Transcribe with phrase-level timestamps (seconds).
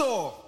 [0.00, 0.39] hizo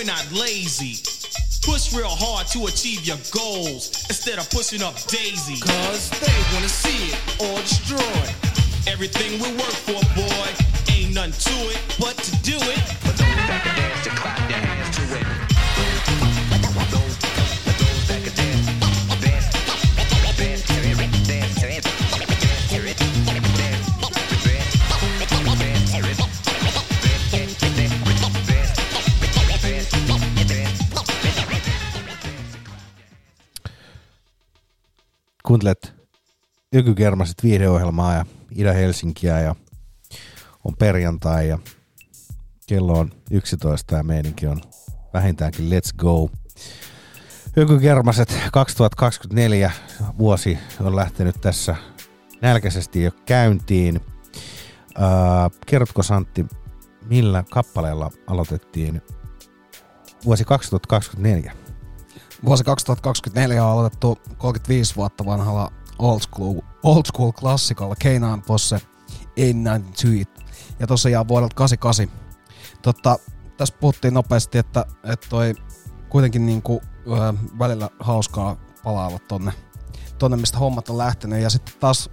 [0.00, 0.96] we're not lazy.
[1.60, 5.60] Push real hard to achieve your goals instead of pushing up daisy.
[5.60, 8.24] Cause they wanna see it or destroy.
[8.90, 10.48] Everything we work for, boy,
[10.90, 12.80] ain't nothing to it but to do it.
[13.04, 14.39] For those that can dance to clap
[36.74, 39.54] Ykykermaset viihdeohjelmaa ja Ida-Helsinkiä ja
[40.64, 41.58] on perjantai ja
[42.66, 44.60] kello on 11 ja meininki on
[45.14, 46.30] vähintäänkin let's go.
[47.56, 49.70] Ykykermaset 2024
[50.18, 51.76] vuosi on lähtenyt tässä
[52.42, 54.00] nälkäisesti jo käyntiin.
[54.98, 56.46] Äh, kerrotko Santti,
[57.04, 59.02] millä kappaleella aloitettiin
[60.24, 61.52] vuosi 2024?
[62.44, 68.80] Vuosi 2024 on aloitettu 35 vuotta vanhalla old school, old school klassikolla Keinaan Posse
[69.40, 70.44] Ain't Nothing to It.
[70.78, 72.20] Ja tosiaan vuodelta 88.
[72.82, 73.18] Totta,
[73.56, 75.54] tässä puhuttiin nopeasti, että, että toi
[76.08, 79.52] kuitenkin niinku, ö, välillä hauskaa palailla tonne,
[80.18, 81.42] tonne, mistä hommat on lähtenyt.
[81.42, 82.10] Ja sitten taas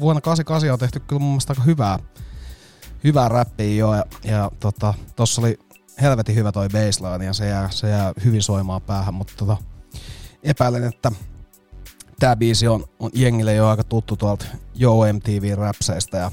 [0.00, 1.98] vuonna 88 on tehty kyllä mun mielestä aika hyvää,
[3.04, 3.94] hyvää räppiä jo.
[3.94, 5.58] Ja, ja tota, tossa oli
[6.02, 9.56] helvetin hyvä toi baseline ja se jää, se jää hyvin soimaan päähän, mutta tota,
[10.42, 11.12] epäilen, että
[12.18, 14.44] tämä biisi on, on jengille jo aika tuttu tuolta
[14.80, 16.30] Yo MTV-räpseistä ja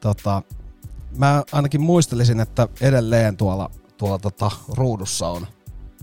[0.00, 0.42] tota,
[1.18, 5.46] mä ainakin muistelisin, että edelleen tuolla, tuolla tota, ruudussa on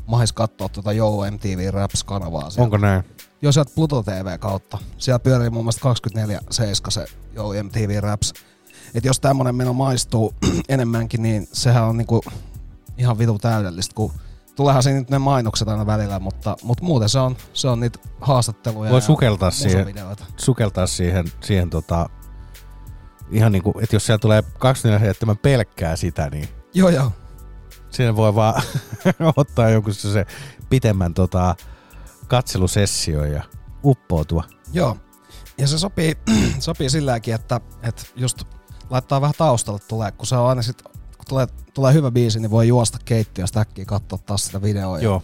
[0.05, 2.49] mahis katsoa tuota Yo MTV Raps-kanavaa.
[2.49, 2.61] Sieltä.
[2.61, 3.03] Onko näin?
[3.41, 4.77] Joo, sieltä Pluto TV kautta.
[4.97, 5.93] Siellä pyörii muun muassa
[6.87, 7.05] 24-7 se
[7.35, 8.33] Yo MTV Raps.
[8.93, 10.33] Et jos tämmönen meno maistuu
[10.69, 12.21] enemmänkin, niin sehän on niinku
[12.97, 14.11] ihan vitu täydellistä, kun
[14.55, 17.99] tuleehan siinä nyt ne mainokset aina välillä, mutta, mutta muuten se on, se on niitä
[18.21, 19.95] haastatteluja Voi sukeltaa siihen,
[20.37, 22.09] sukeltaa siihen, siihen tota,
[23.31, 27.11] ihan niinku, että jos siellä tulee 24 pelkkää sitä, niin Joo, joo.
[27.89, 28.61] siinä voi vaan
[29.35, 30.25] ottaa jonkun se
[30.69, 31.55] pitemmän tota,
[32.27, 33.43] katselusessio ja
[33.85, 34.43] uppoutua.
[34.73, 34.97] Joo.
[35.57, 36.17] Ja se sopii,
[36.59, 38.43] sopii silläkin, että, että just
[38.89, 40.83] laittaa vähän taustalle tulee, kun se on aina sit
[41.31, 44.99] tulee, tulee hyvä biisi, niin voi juosta keittiöstä äkkiä katsoa taas sitä videoa.
[44.99, 45.23] Joo.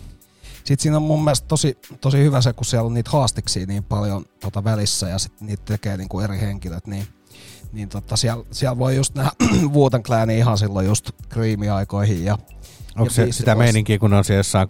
[0.56, 3.84] Sitten siinä on mun mielestä tosi, tosi hyvä se, kun siellä on niitä haastiksia niin
[3.84, 7.08] paljon tota välissä ja sitten niitä tekee niin kuin eri henkilöt, niin,
[7.72, 9.32] niin tota, siellä, siellä, voi just nähdä
[9.76, 12.24] Wooten Clanin ihan silloin just Creamy-aikoihin.
[12.24, 12.38] Ja,
[12.96, 13.66] Onko ja se sitä Boys.
[13.66, 14.70] meininkiä, kun on siellä jossain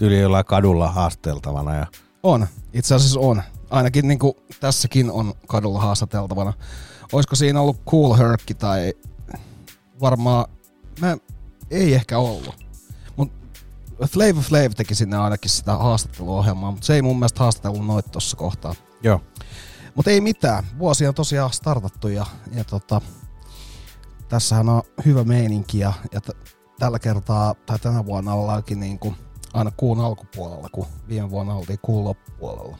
[0.00, 1.86] yli jollain kadulla haasteltavana ja
[2.22, 3.42] On, itse asiassa on.
[3.70, 6.52] Ainakin niin kuin tässäkin on kadulla haastateltavana.
[7.12, 8.94] Olisiko siinä ollut Cool Herkki tai
[10.00, 10.46] varmaan,
[11.00, 11.16] mä,
[11.70, 12.64] ei ehkä ollut.
[13.16, 13.32] Mut
[14.06, 18.36] Flavor Flav teki sinne ainakin sitä haastatteluohjelmaa, mutta se ei mun mielestä haastatellut noita tossa
[18.36, 18.74] kohtaa.
[19.02, 19.20] joo.
[19.94, 20.64] Mutta ei mitään.
[20.78, 23.00] Vuosi on tosiaan startattu ja, ja tota,
[24.28, 29.16] tässähän on hyvä meininki ja, ja t- tällä kertaa tai tänä vuonna ollaankin niin kuin
[29.52, 32.78] aina kuun alkupuolella, kun viime vuonna oltiin kuun loppupuolella.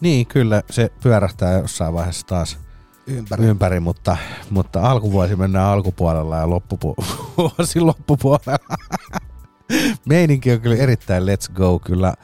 [0.00, 2.58] Niin, kyllä se pyörähtää jossain vaiheessa taas
[3.06, 3.44] Ympäri.
[3.44, 4.16] ympäri, mutta,
[4.50, 8.76] mutta alkuvuosi mennään alkupuolella ja loppuvuosi loppupuolella.
[10.08, 11.78] Meininki on kyllä erittäin let's go.
[11.78, 12.14] Kyllä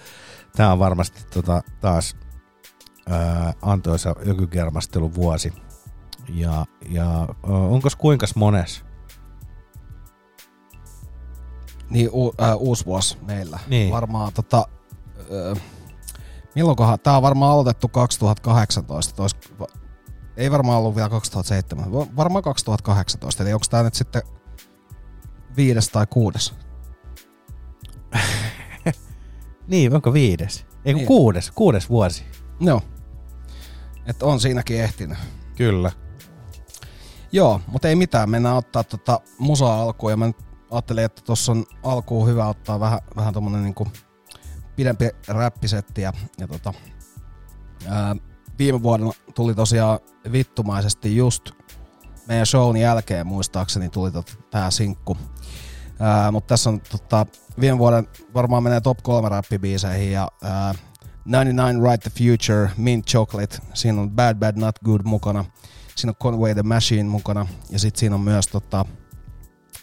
[0.57, 2.17] tämä on varmasti tota, taas
[3.09, 5.53] ää, antoisa ökykermastelun vuosi.
[6.29, 8.85] Ja, ja onko kuinka mones?
[11.91, 13.59] Niin u, äh, uusi vuosi meillä.
[13.69, 13.93] Niin.
[13.93, 14.69] Varmaan tota,
[15.19, 15.63] äh,
[16.55, 19.37] milloinkohan, tää on varmaan aloitettu 2018, tois,
[20.37, 24.23] ei varmaan ollut vielä 2007, va- varmaan 2018, eli onko tää nyt sitten
[25.57, 26.55] viides tai kuudes?
[29.67, 30.67] Niin, onko viides?
[30.85, 31.07] Ei Niin.
[31.07, 32.25] kuudes, kuudes vuosi.
[32.61, 32.83] Joo.
[34.07, 35.19] Et on siinäkin ehtinyt.
[35.57, 35.93] Kyllä.
[37.33, 40.37] Joo, mutta ei mitään, mennään ottaa tota musaa alkuun ja mä nyt
[40.71, 43.89] ajattelin, että tuossa on alkuun hyvä ottaa vähän, vähän tommonen niinku
[44.77, 46.75] pidempi räppisetti ja, ja tota,
[47.89, 48.17] ää,
[48.59, 49.99] viime vuonna tuli tosiaan
[50.33, 51.51] vittumaisesti just
[52.29, 55.17] meidän shown jälkeen muistaakseni tuli tota, tää sinkku.
[56.33, 57.27] Mutta tässä on tota,
[57.61, 60.75] viime vuoden varmaan menee top kolme räppibiiseihin ja ää,
[61.27, 65.45] 99 Right the Future, Mint Chocolate, siinä on Bad Bad Not Good mukana,
[65.97, 68.85] siinä on Conway the Machine mukana ja sitten siinä on myös tota,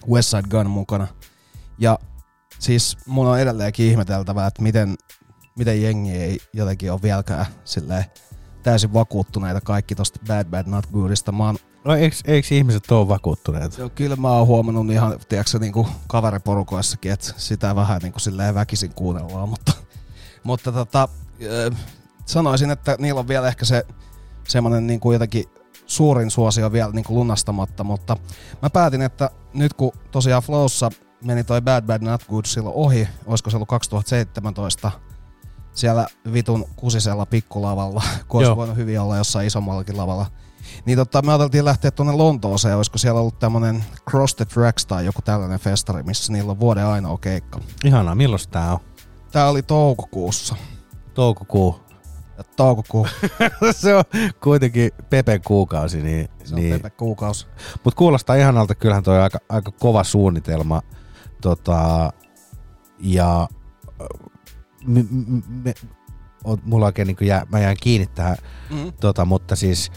[0.09, 1.07] West Side Gun mukana.
[1.77, 1.99] Ja
[2.59, 4.95] siis mun on edelleenkin ihmeteltävää, että miten,
[5.57, 8.05] miten jengi ei jotenkin ole vieläkään silleen
[8.63, 11.31] täysin vakuuttuneita kaikki tosta Bad Bad Not Goodista.
[11.31, 13.77] Mä oon No eikö, eikö ihmiset ole vakuuttuneet?
[13.77, 18.21] Joo, kyllä mä oon huomannut ihan, tiedätkö, niin kuin kaveriporukoissakin, että sitä vähän niin kuin
[18.21, 19.71] silleen väkisin kuunnellaan, mutta,
[20.43, 21.07] mutta tota,
[22.25, 23.85] sanoisin, että niillä on vielä ehkä se
[24.47, 25.45] semmoinen niin kuin jotenkin
[25.85, 28.17] suurin suosio vielä niin kuin lunastamatta, mutta
[28.61, 30.89] mä päätin, että nyt kun tosiaan Flowssa
[31.23, 34.91] meni toi Bad Bad Not Good silloin ohi, olisiko se ollut 2017,
[35.79, 40.25] siellä vitun kusisella pikkulavalla, kun olisi voinut hyvin olla jossain isommallakin lavalla.
[40.85, 45.05] Niin tota, me ajateltiin lähteä tuonne Lontooseen, olisiko siellä ollut tämmönen Cross the Tracks tai
[45.05, 47.59] joku tällainen festari, missä niillä on vuoden ainoa keikka.
[47.83, 48.79] Ihanaa, milloin tää on?
[49.31, 50.55] Tää oli toukokuussa.
[51.13, 51.79] Toukokuu.
[52.37, 53.07] Ja toukokuu,
[53.71, 54.03] se on
[54.43, 56.91] kuitenkin Pepen kuukausi, niin, se on niin niin.
[56.97, 57.47] kuukausi.
[57.83, 60.81] Mutta kuulostaa ihanalta, kyllähän toi aika, aika kova suunnitelma.
[61.41, 62.13] Tota,
[62.99, 63.47] ja
[64.85, 65.73] me,
[66.43, 68.37] on, mulla oikein niin jää, mä jään kiinni tähän,
[68.69, 68.93] Mm.
[68.99, 69.91] tota, mutta siis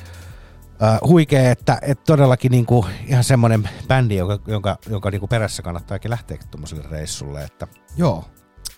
[0.82, 5.28] äh, huikea, että, että todellakin niin kuin ihan semmoinen bändi, jonka, jonka, jonka niin kuin
[5.28, 8.24] perässä kannattaakin lähteä tuommoiselle reissulle, että Joo.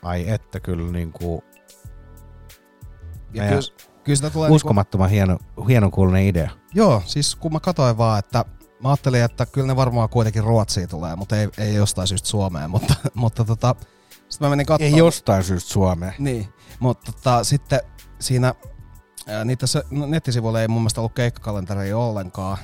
[0.02, 1.42] ai että kyllä niin kuin
[3.32, 3.60] Ja kyllä,
[4.04, 6.50] kyllä sitä tulee niinku, uskomattoman hieno, hienon kuulunen idea.
[6.74, 8.44] Joo, siis kun mä katsoin vaan, että
[8.82, 12.70] mä ajattelin, että kyllä ne varmaan kuitenkin Ruotsiin tulee, mutta ei, ei jostain syystä Suomeen,
[12.74, 13.74] mutta, mutta tota,
[14.34, 14.94] sitten mä menin katsomaan.
[14.94, 16.14] Ei jostain syystä Suomeen.
[16.18, 16.48] Niin,
[16.80, 17.80] mutta tota, sitten
[18.18, 18.54] siinä
[19.44, 22.58] niitä se, no, nettisivuilla ei mun mielestä ollut keikkakalenteria ollenkaan.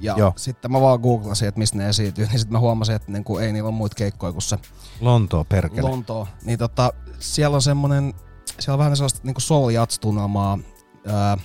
[0.00, 0.32] Ja Joo.
[0.36, 3.52] sitten mä vaan googlasin, että missä ne esiintyy, niin sitten mä huomasin, että niinku, ei
[3.52, 4.58] niillä ole muita keikkoja kuin se
[5.00, 5.90] Lontoo perkele.
[5.90, 6.28] Lontoo.
[6.44, 8.14] Niin tota, siellä on semmonen,
[8.58, 10.58] siellä on vähän sellaista niinku soul jats tunnelmaa,
[11.06, 11.38] ää,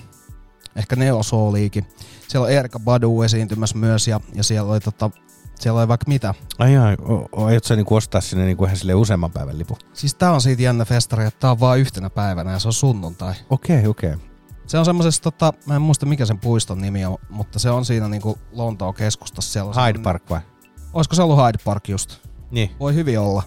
[0.76, 1.86] ehkä neo souliikin.
[2.28, 5.10] Siellä on Erika Badu esiintymässä myös ja, ja siellä oli tota,
[5.62, 6.34] siellä oli vaikka mitä.
[6.58, 6.96] Ai ai,
[7.36, 9.76] aiotko sä niinku ostaa sinne niinku ihan sille useamman päivän lipun?
[9.92, 12.72] Siis tää on siitä jännä festari, että tää on vaan yhtenä päivänä ja se on
[12.72, 13.34] sunnuntai.
[13.50, 14.14] Okei, okay, okei.
[14.14, 14.26] Okay.
[14.66, 17.84] Se on semmoisessa, tota, mä en muista mikä sen puiston nimi on, mutta se on
[17.84, 19.52] siinä niinku Lontoon keskustassa.
[19.52, 20.40] Siellä Hyde Park vai?
[20.92, 22.18] Olisiko se ollut Hyde Park just?
[22.50, 22.70] Niin.
[22.80, 23.42] Voi hyvin olla.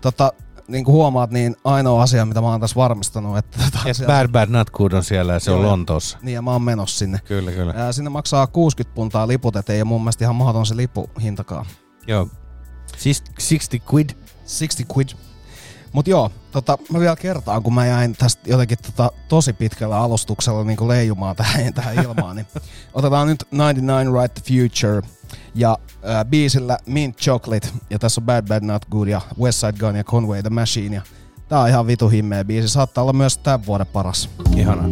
[0.00, 0.32] Tota,
[0.68, 4.12] niin kuin huomaat, niin ainoa asia, mitä mä oon tässä varmistanut, että tota, Et siellä-
[4.14, 5.66] Bad Bad Not Good on siellä ja se Joo, on.
[5.66, 6.18] Lontoossa.
[6.22, 7.18] Niin ja mä oon menossa sinne.
[7.24, 7.74] Kyllä, kyllä.
[7.76, 11.66] Ää, sinne maksaa 60 puntaa liput, et ei ole mun mielestä ihan mahdoton se lipuhintakaan.
[12.06, 12.28] Joo.
[12.98, 14.10] Siis 60 quid.
[14.58, 15.08] 60 quid.
[15.92, 20.64] Mut joo, tota, mä vielä kertaan, kun mä jäin tästä jotenkin tota, tosi pitkällä alustuksella
[20.64, 22.46] niin leijumaan tähän, tähän ilmaan, niin
[22.94, 25.02] otetaan nyt 99 Right the Future.
[25.54, 29.72] Ja äh, biisillä Mint Chocolate, ja tässä on Bad Bad Not Good ja West Side
[29.72, 30.96] Gun ja Conway the Machine.
[30.96, 31.02] Ja
[31.48, 34.30] tää on ihan vitu himmeä biisi, saattaa olla myös tämän vuoden paras.
[34.56, 34.82] Ihana.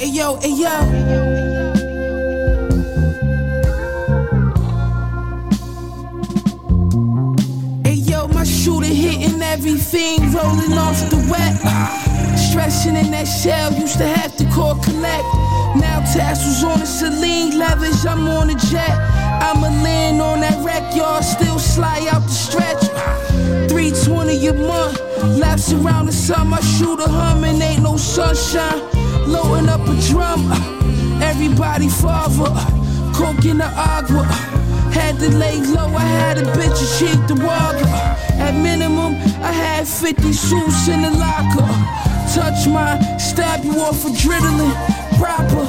[0.00, 1.37] Hey yo, hey yo.
[9.48, 11.54] Everything, rolling off the wet.
[12.38, 15.24] Stretching in that shell, used to have to call collect.
[15.76, 18.96] Now tassels on the Celine leathers, I'm on a jet.
[19.46, 22.82] I'ma land on that wreck, y'all still slide out the stretch.
[23.68, 25.00] 320 a month,
[25.38, 28.80] laps around the sun, my shooter humming, ain't no sunshine.
[29.26, 30.52] Loading up a drum,
[31.22, 32.52] everybody father,
[33.14, 34.26] coke in the agua.
[34.98, 37.86] Had to lay low, I had a bitch cheat the water.
[38.44, 41.66] At minimum, I had 50 suits in the locker.
[42.34, 44.76] Touch mine, stab you off adrenaline,
[45.18, 45.66] proper.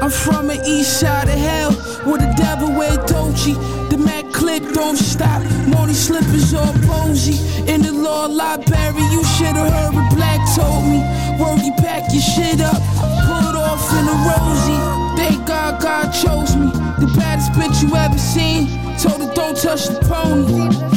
[0.00, 1.72] I'm from the east side of hell,
[2.06, 3.54] where the devil wear Dolce.
[3.90, 7.36] The Mac clip don't stop, Money slippers all posy.
[7.70, 11.00] In the law library, you should've heard what Black told me.
[11.38, 12.80] Word, you pack your shit up,
[13.26, 14.78] pull it off in a rosy.
[15.16, 18.66] Thank God God chose me, the baddest bitch you ever seen.
[18.98, 20.94] Told her don't touch the pony.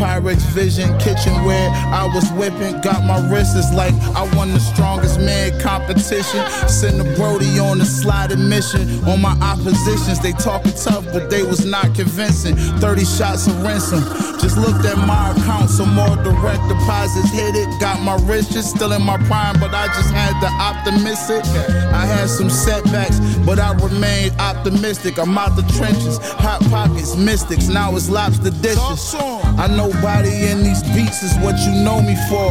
[0.00, 1.70] Pyrex Vision kitchenware.
[1.94, 6.42] I was whipping, got my wrists like I won the strongest man competition.
[6.68, 8.82] Send a Brody on a sliding mission.
[9.04, 12.56] On my oppositions, they talking tough, but they was not convincing.
[12.56, 14.02] 30 shots of ransom.
[14.40, 17.68] Just looked at my account, some more direct deposits hit it.
[17.80, 21.44] Got my riches still in my prime, but I just had to optimistic.
[21.92, 25.18] I had some setbacks, but I remained optimistic.
[25.18, 27.68] I'm out the trenches, hot pockets, mystics.
[27.68, 29.14] Now it's lobster dishes.
[29.14, 32.50] I nobody in these beats is what you know me for.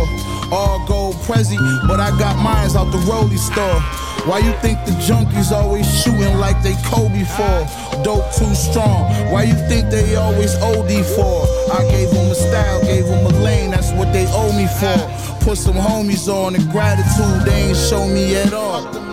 [0.52, 3.82] All gold Prezi, but I got mines out the rollie store.
[4.28, 8.04] Why you think the junkies always shooting like they Kobe for?
[8.04, 9.10] Dope too strong.
[9.32, 11.48] Why you think they always OD for?
[11.74, 15.46] I gave them a style, gave them a lane, that's what they owe me for.
[15.46, 19.09] Put some homies on and gratitude they ain't show me at all.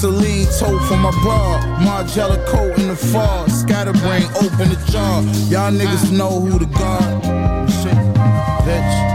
[0.00, 5.22] Celine tote for my bra, Margiela coat in the fall, scatterbrain open the jar.
[5.48, 7.70] Y'all niggas know who the god.
[7.70, 7.94] Shit,
[8.66, 9.13] bitch.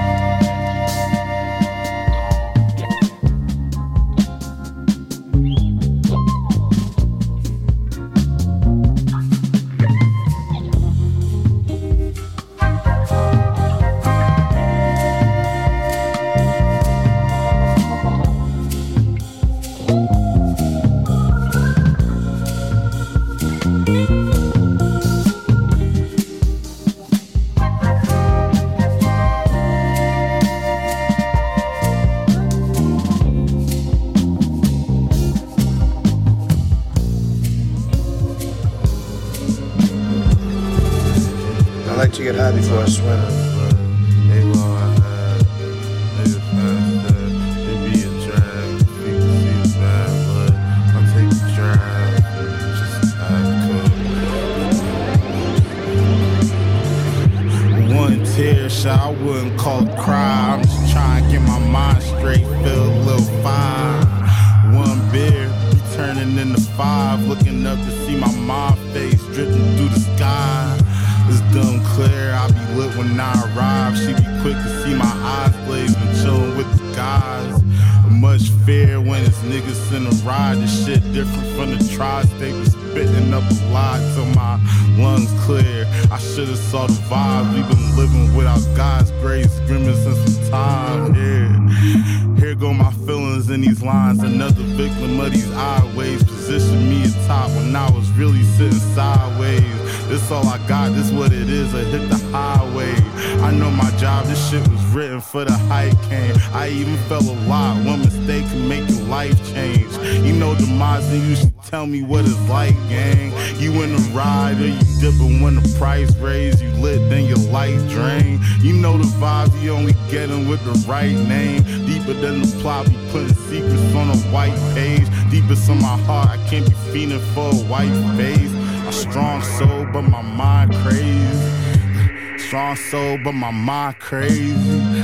[120.87, 121.63] Right name.
[121.85, 125.07] Deeper than the plot, we putting secrets on a white page.
[125.29, 128.53] Deepest in my heart, I can't be fiending for a white face.
[128.87, 132.37] A strong soul, but my mind crazy.
[132.37, 135.03] Strong soul, but my mind crazy.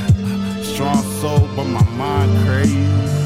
[0.63, 3.24] strong soul, but my mind crazy.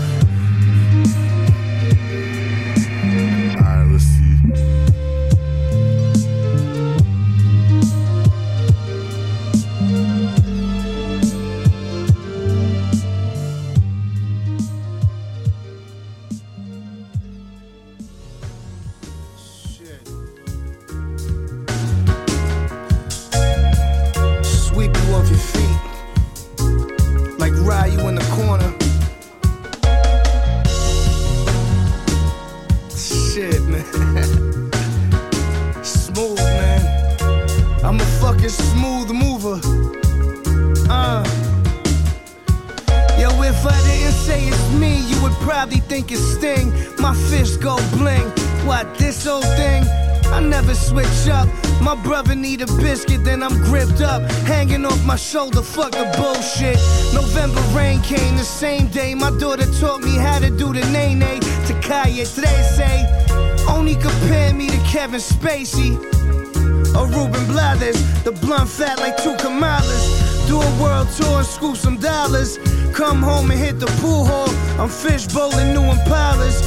[74.90, 76.58] I'm fish bowling new Impalas.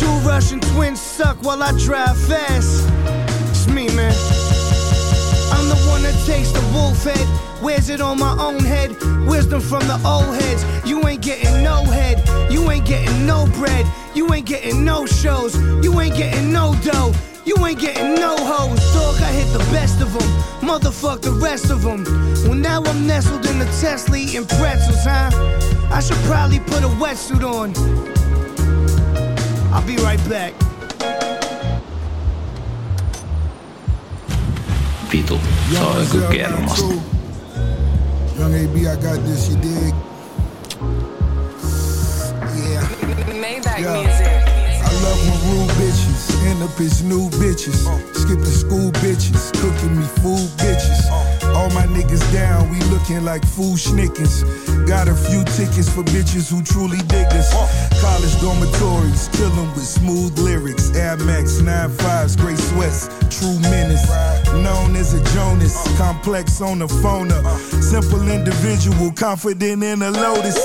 [0.00, 2.84] Two Russian twins suck while I drive fast.
[3.50, 4.12] It's me, man.
[5.52, 7.62] I'm the one that takes the wolf head.
[7.62, 8.90] Wears it on my own head.
[9.28, 10.64] Wisdom from the old heads.
[10.90, 12.18] You ain't getting no head.
[12.50, 13.86] You ain't getting no bread.
[14.12, 15.54] You ain't getting no shows.
[15.84, 17.14] You ain't getting no dough.
[17.44, 18.80] You ain't getting no hoes.
[18.92, 20.28] Dog, I hit the best of them.
[20.68, 22.02] Motherfuck the rest of them.
[22.42, 25.67] Well, now I'm nestled in the Tesla eating pretzels, huh?
[25.90, 27.72] I should probably put a wetsuit on.
[29.72, 30.54] I'll be right back.
[35.10, 35.38] Vitu,
[35.72, 36.94] se on kyllä kermasta.
[38.38, 39.94] Young AB, I got this, you dig?
[42.54, 42.88] Yeah.
[43.40, 44.02] Maybach Yeah.
[44.02, 44.26] music.
[44.84, 47.88] I love when rude bitches end up as new bitches.
[48.14, 51.17] Skipping school bitches, cooking me food bitches.
[51.58, 54.44] All my niggas down, we looking like fool schnickens.
[54.86, 57.50] Got a few tickets for bitches who truly dig us.
[58.00, 60.92] College dormitories, kill 'em with smooth lyrics.
[60.94, 64.06] Air Max 95s, gray sweats, true menace.
[64.54, 67.44] Known as a Jonas, complex on the phone up.
[67.80, 70.58] Simple individual, confident in a lotus.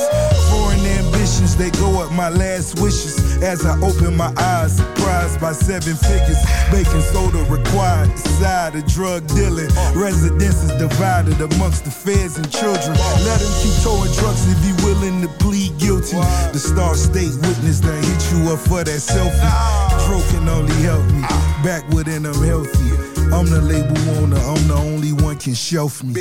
[1.43, 3.41] Foreign ambitions, they go up my last wishes.
[3.43, 6.37] As I open my eyes, surprised by seven figures.
[6.71, 9.69] Baking soda required, side of drug dealing.
[9.95, 12.95] Residence is divided amongst the feds and children.
[13.25, 16.17] Let them keep towing trucks if he willing to plead guilty.
[16.53, 20.07] The Star State witness that hit you up for that selfie.
[20.07, 21.21] Dro can only help me.
[21.63, 22.91] Back within I'm healthy.
[23.31, 26.13] I'm the label owner, I'm the only one can shelf me.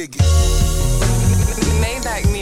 [1.82, 2.41] Maybach music.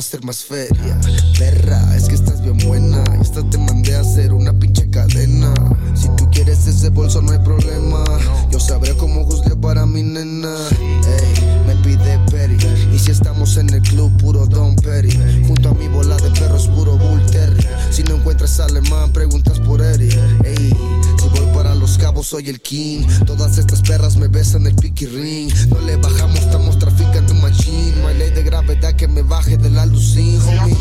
[0.00, 0.98] Hacer más feria.
[1.38, 3.04] Perra, es que estás bien buena.
[3.18, 5.52] Y esta te mandé a hacer una pinche cadena.
[5.94, 8.02] Si tú quieres ese bolso, no hay problema.
[8.50, 10.56] Yo sabré cómo juzgué para mi nena.
[10.80, 12.56] Ey, me pide Perry.
[12.94, 15.12] Y si estamos en el club, puro Don Perry.
[15.46, 17.66] Junto a mi bola de perros, puro Bull Terry.
[17.90, 20.16] Si no encuentras alemán, preguntas por Eric.
[20.44, 20.74] Ey,
[21.20, 21.49] si voy
[21.80, 23.06] los cabos, soy el king.
[23.26, 25.50] Todas estas perras me besan el piqui ring.
[25.70, 27.94] No le bajamos, estamos traficando machine.
[28.00, 30.76] No hay ley de gravedad que me baje de la lucín, homie.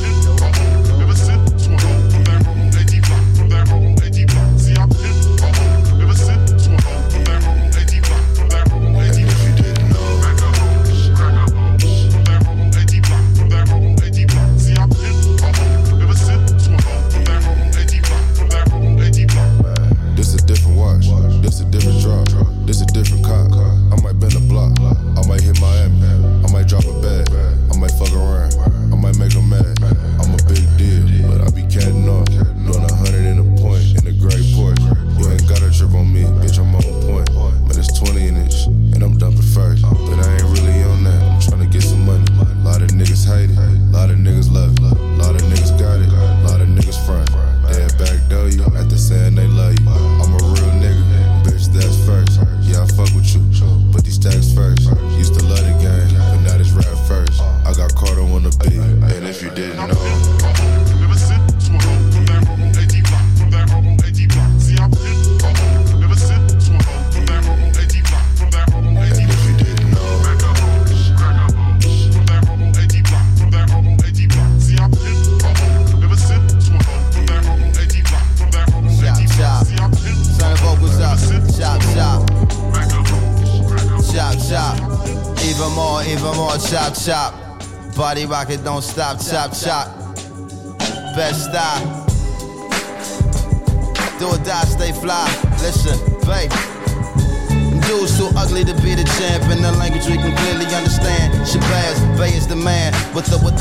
[88.39, 89.98] Body rocket, don't stop, chop, chop.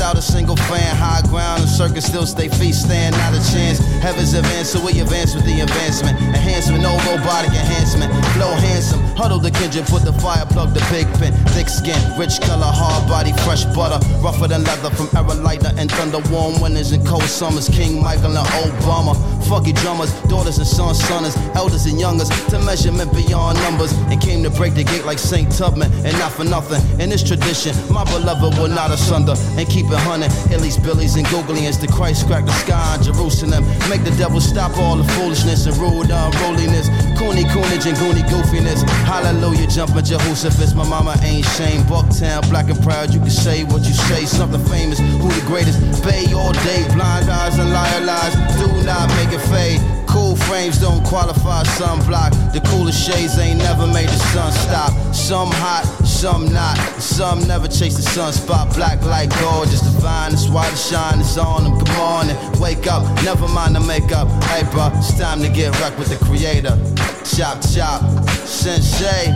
[0.09, 0.95] Without a single fan.
[0.95, 3.79] High ground and circus still stay feet stand, not a chance.
[4.01, 6.17] Heavens advance, so we advance with the advancement.
[6.19, 8.11] Enhancement, no robotic enhancement.
[8.33, 11.33] Flow handsome, huddle the kindred, put the fire plug, the big pin.
[11.53, 13.99] Thick skin, rich color, hard body, fresh butter.
[14.21, 15.09] Rougher than leather from
[15.43, 16.19] lighter and thunder.
[16.31, 17.69] Warm winters and cold summers.
[17.69, 19.13] King Michael and Obama.
[19.49, 22.29] Funky drummers, daughters and sons, sons, elders and youngers.
[22.49, 23.91] To measurement beyond numbers.
[24.11, 25.51] And came to break the gate like St.
[25.51, 25.91] Tubman.
[26.05, 29.33] And not for nothing, in this tradition, my beloved will not asunder.
[29.57, 30.29] And keep it hunting.
[30.53, 31.81] Illies, Billies, and Googlians.
[31.81, 33.65] The Christ crack the sky in Jerusalem.
[33.89, 36.88] Make the devil stop all the foolishness and rude unruliness.
[37.19, 38.87] Cooney, coonage, and goony goofiness.
[39.03, 40.73] Hallelujah, jumping Jehoshaphat.
[40.73, 41.81] My mama ain't shame.
[41.83, 43.13] Bucktown, black and proud.
[43.13, 44.23] You can say what you say.
[44.23, 44.99] Something famous.
[44.99, 45.77] Who the greatest?
[46.01, 46.87] Bay all day.
[46.95, 48.33] Blind eyes and liar lies.
[48.55, 49.81] Do not make it fade.
[50.09, 52.31] Cool frames don't qualify sunblock.
[52.51, 54.91] The coolest shades ain't never made the sun stop.
[55.13, 56.77] Some hot, some not.
[56.99, 58.73] Some never chase the sunspot.
[58.75, 60.31] Black like gold, just divine.
[60.31, 61.73] That's why the shine is on them.
[61.99, 63.03] On and wake up.
[63.23, 64.27] Never mind the makeup.
[64.45, 66.75] Hey, bro, it's time to get wrecked with the creator.
[67.23, 68.01] Chop, chop.
[68.47, 69.29] Sensei.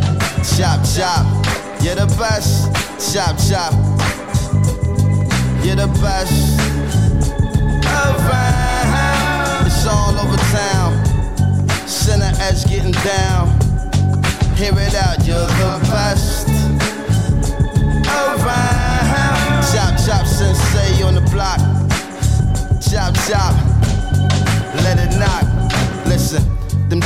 [0.57, 1.23] Chop, chop.
[1.83, 2.73] You're the best.
[3.13, 3.73] Chop, chop.
[5.63, 6.59] You're the best.
[7.85, 8.72] Around.
[9.85, 11.05] It's all over town.
[11.85, 13.49] Center edge getting down.
[14.55, 16.47] Hear it out, you're the best.
[18.07, 19.61] Around.
[19.73, 21.59] Chop, chop, sensei on the block.
[22.79, 23.53] Chop, chop.
[24.85, 25.42] Let it knock.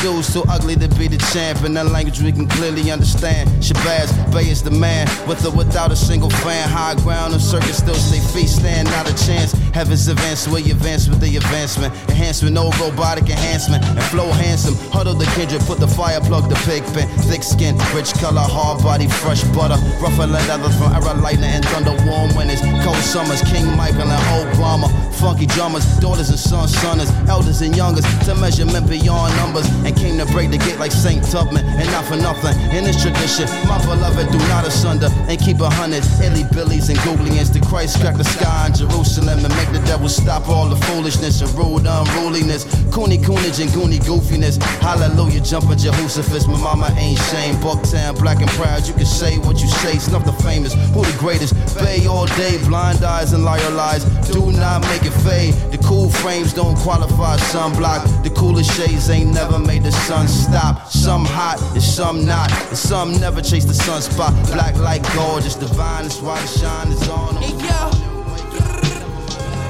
[0.08, 3.50] Dudes too ugly to be the champ in that language we can clearly understand.
[3.60, 6.70] Shabazz, Bay is the man, with or without a single fan.
[6.70, 9.52] High ground and circus still stay feet stand, not a chance.
[9.76, 11.94] Heavens advance, we advance with the advancement.
[12.08, 13.84] Enhancement, no robotic enhancement.
[13.84, 17.10] And flow handsome, huddle the kindred, put the fire plug, the pig pen.
[17.28, 19.76] Thick skin, rich color, hard body, fresh butter.
[20.00, 22.62] Rougher than leather from era lightning and thunder, warm winters.
[22.88, 24.24] Cold summers, King Michael and
[24.56, 24.88] Obama.
[25.20, 28.06] Funky drummers, daughters and sons, sons, elders and youngers.
[28.24, 31.66] To measurement beyond numbers and came to break the gate like Saint Tubman.
[31.66, 35.70] And not for nothing, in this tradition, my beloved do not asunder and keep a
[35.70, 37.54] hundred illy billies and googlians.
[37.54, 41.42] The Christ crack the sky in Jerusalem and make the devil stop all the foolishness
[41.42, 42.66] and rule rude unruliness.
[42.92, 44.62] Cooney coonage and goony goofiness.
[44.82, 46.48] Hallelujah, jumping Jehoshaphat.
[46.48, 47.56] My mama ain't shame.
[47.56, 48.88] Bucktown, black and proud.
[48.88, 49.98] You can say what you say.
[49.98, 50.74] Snuff the famous.
[50.94, 51.54] Who the greatest?
[51.78, 54.04] Bay all day, blind eyes and liar lies.
[54.30, 55.54] Do not make it fade.
[55.72, 58.24] The cool frames don't qualify sunblock.
[58.24, 60.88] The coolest shades ain't never made the sun stop.
[60.90, 62.52] Some hot and some not.
[62.52, 64.34] And some never chase the sunspot.
[64.52, 66.04] Black like gold, just divine.
[66.04, 67.36] That's why the shine is on.
[67.38, 67.90] Hey yo,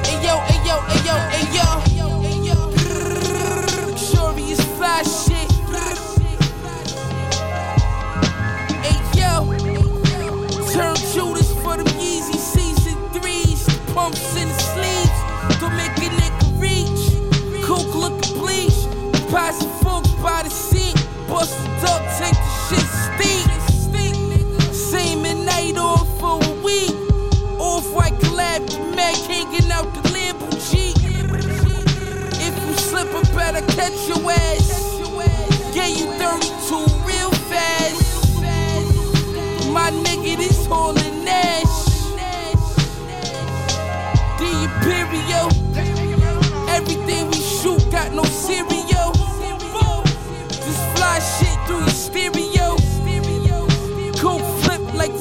[0.08, 1.87] hey yo, hey yo, hey yo, hey
[21.38, 24.74] Bust the duck, take the shit steep.
[24.74, 26.96] Same at night off for a week.
[27.60, 30.98] Off white collab, Mac hanging out the Lambo Jeep.
[32.42, 34.98] If you slip, I better catch your ass.
[35.76, 38.42] Yeah, you 32 real fast.
[39.70, 41.78] My nigga, this hauling Nash.
[44.40, 45.50] The Imperial.
[46.68, 48.77] Everything we shoot got no cereal.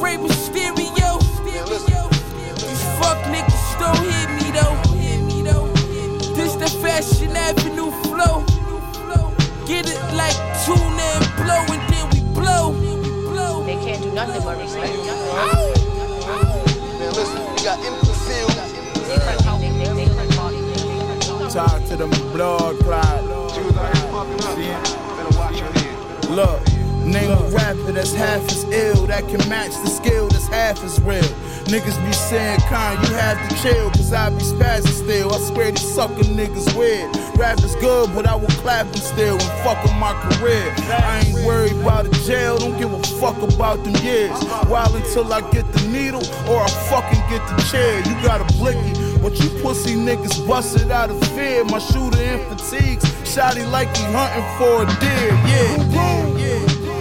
[0.01, 1.21] Ray Mysterio.
[2.57, 4.77] These fuck niggas don't hit me though.
[6.35, 8.45] This the Fashion Avenue flow.
[9.67, 12.75] Get it like tune and blow, and then we blow.
[13.65, 14.93] They can't do nothing but respect.
[16.99, 18.51] Man, listen, we got imbecile.
[21.51, 23.25] Talk to them blood clot.
[26.29, 26.61] Look,
[27.07, 31.01] name a rapper that's half as ill, that can match the skill that's half as
[31.03, 31.23] real.
[31.67, 35.33] Niggas be saying, kind, you have to chill, cause I be spazzing still.
[35.33, 37.15] I swear these sucker niggas weird.
[37.37, 40.75] Rap is good, but I will clap them still and fuck on my career.
[40.79, 44.39] I ain't worried about a jail, don't give a fuck about them years.
[44.67, 47.99] While until I get the needle or I fucking get the chair.
[47.99, 51.65] You got a blicky, but you pussy niggas busted out of fear.
[51.65, 55.31] My shooter in fatigues, shotty like he hunting for a deer.
[55.47, 56.36] Yeah.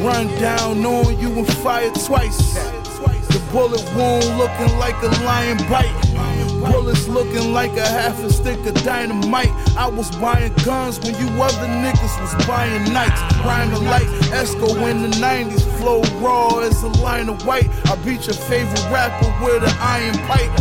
[0.06, 2.54] Run down, knowing you and fire twice.
[2.54, 5.92] The bullet wound looking like a lion bite.
[6.62, 9.50] Bullets looking like a half a stick of dynamite.
[9.76, 13.20] I was buying guns when you other niggas was buying nights.
[13.44, 15.64] Rhyming light, Esco in the 90s.
[15.80, 17.68] Flow raw as a line of white.
[17.88, 20.52] I beat your favorite rapper with an iron pipe.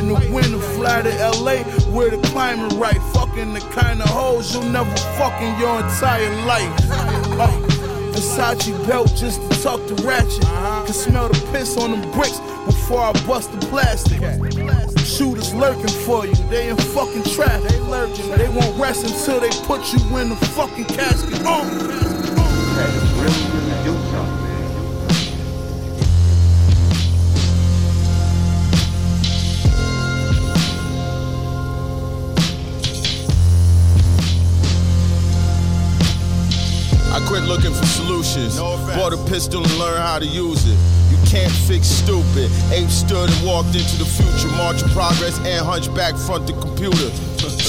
[0.00, 1.62] In the winter, fly to LA
[1.94, 3.00] where the climate right.
[3.14, 7.17] Fucking the kind of hoes you'll never fuck in your entire life.
[8.38, 10.44] Versace belt just to tuck the ratchet.
[10.86, 14.20] Can smell the piss on them bricks before I bust the plastic.
[15.04, 17.60] Shooters lurking for you, they in fucking trap.
[17.62, 21.42] They lurking, they won't rest until they put you in the fucking casket.
[21.44, 21.88] Oh.
[37.18, 38.58] I quit looking for solutions.
[38.58, 40.78] No Bought a pistol and learned how to use it.
[41.10, 42.48] You can't fix stupid.
[42.70, 44.46] Ape stood and walked into the future.
[44.56, 47.27] March of progress and hunchback front the computer.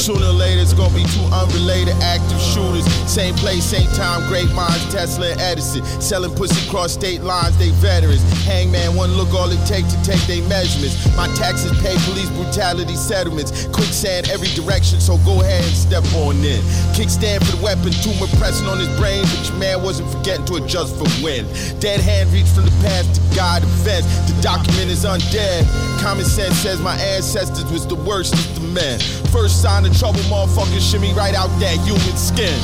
[0.10, 2.82] Sooner or later, it's gonna be two unrelated active shooters.
[3.06, 5.86] Same place, same time, great minds, Tesla and Edison.
[6.02, 8.26] Selling pussy across state lines, they veterans.
[8.42, 10.98] Hangman, one look, all it take to take they measurements.
[11.16, 13.68] My taxes pay police brutality settlements.
[13.68, 16.58] Quicksand every direction, so go ahead and step on in.
[16.98, 20.56] Kickstand for the weapon, tumor pressing on his brain, but your man wasn't forgetting to
[20.56, 21.46] adjust for wind.
[21.80, 24.10] Dead hand reach from the past to guide events.
[24.26, 25.70] The document is undead.
[26.02, 28.34] Common sense says my ancestors was the worst
[28.70, 29.00] men.
[29.32, 32.58] First sign of trouble, motherfuckers shimmy right out that human skin.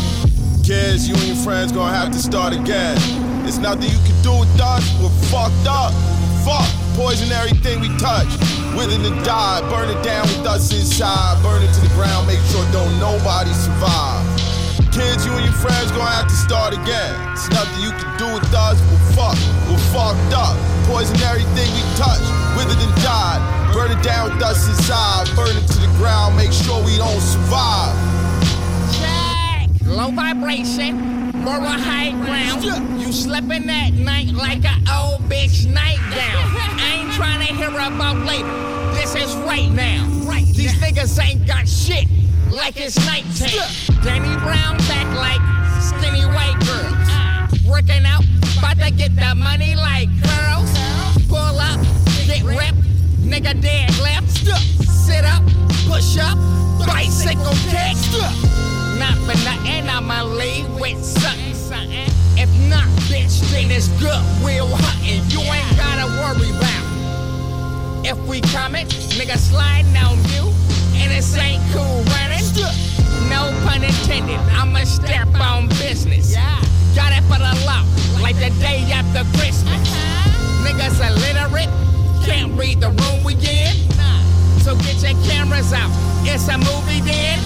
[0.63, 2.97] Kids, you and your friends gonna have to start again.
[3.43, 4.81] There's nothing you can do with us.
[4.97, 5.93] We're fucked up.
[6.41, 6.65] Fuck.
[6.97, 8.29] Poison everything we touch.
[8.73, 9.61] Wither and die.
[9.69, 11.41] Burn it down with us inside.
[11.43, 12.25] Burn it to the ground.
[12.25, 14.25] Make sure don't nobody survive.
[14.89, 17.13] Kids, you and your friends gonna have to start again.
[17.33, 18.81] It's nothing you can do with us.
[18.89, 19.45] We're fucked.
[19.69, 20.57] We're fucked up.
[20.87, 22.23] Poison everything we touch.
[22.57, 23.64] Withered and died.
[23.75, 25.27] Burn it down us inside.
[25.35, 26.37] Burn it to the ground.
[26.37, 27.93] Make sure we don't survive.
[28.95, 29.69] Check.
[29.85, 30.95] Low vibration,
[31.43, 32.63] more a high ground.
[33.01, 36.39] You slipping that night like a old bitch nightgown.
[36.79, 38.47] I ain't trying to hear about later.
[38.95, 40.07] This is right now.
[40.23, 40.45] Right.
[40.45, 42.07] These niggas ain't got shit
[42.49, 44.01] like it's nighttime.
[44.05, 45.41] Danny Brown back like
[45.83, 47.67] skinny white girls.
[47.67, 48.23] Working out,
[48.57, 50.71] about to get the money like girls.
[51.27, 51.79] Pull up,
[52.25, 52.84] get ripped,
[53.35, 54.29] nigga dead left.
[54.87, 55.43] Sit up,
[55.87, 56.37] push up,
[56.87, 57.97] bicycle kick.
[58.97, 62.07] Not for nothing, I'ma leave with something, something.
[62.37, 64.23] If not, bitch, then it's good.
[64.41, 65.21] We'll hunting.
[65.27, 68.05] You ain't gotta worry about.
[68.05, 68.87] If we coming,
[69.19, 70.47] nigga sliding on you,
[70.95, 72.45] and this ain't cool running.
[73.29, 74.39] No pun intended.
[74.55, 76.35] I'ma step on business.
[76.95, 77.83] Got it for the law,
[78.21, 79.75] like the day after Christmas.
[79.75, 80.63] Uh-huh.
[80.63, 81.69] Niggas illiterate,
[82.25, 83.73] can't read the room we in.
[84.65, 85.91] So get your cameras out.
[86.25, 87.37] It's a movie then.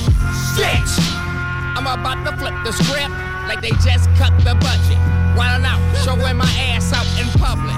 [0.56, 0.96] Bitch!
[1.76, 3.12] I'm about to flip the script
[3.48, 5.00] like they just cut the budget.
[5.36, 7.76] Wildin' out, showing my ass out in public.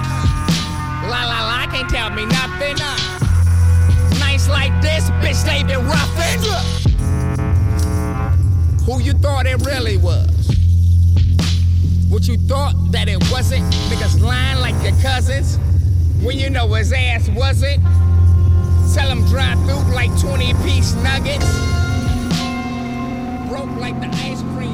[1.10, 2.76] La la la, can't tell me nothing.
[2.80, 4.18] Uh.
[4.20, 6.38] Nights like this, bitch, they been roughing.
[8.86, 10.28] Who you thought it really was?
[12.08, 13.64] What you thought that it wasn't?
[13.90, 15.58] Niggas lying like your cousins.
[16.22, 17.82] When you know his ass wasn't.
[18.94, 21.44] Tell him drive through like 20 piece nuggets.
[23.48, 24.71] Broke like the ice cream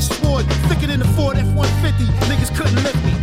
[0.00, 0.46] sword.
[0.68, 2.06] Thicker than the Ford F-150.
[2.28, 3.15] Niggas couldn't lift me.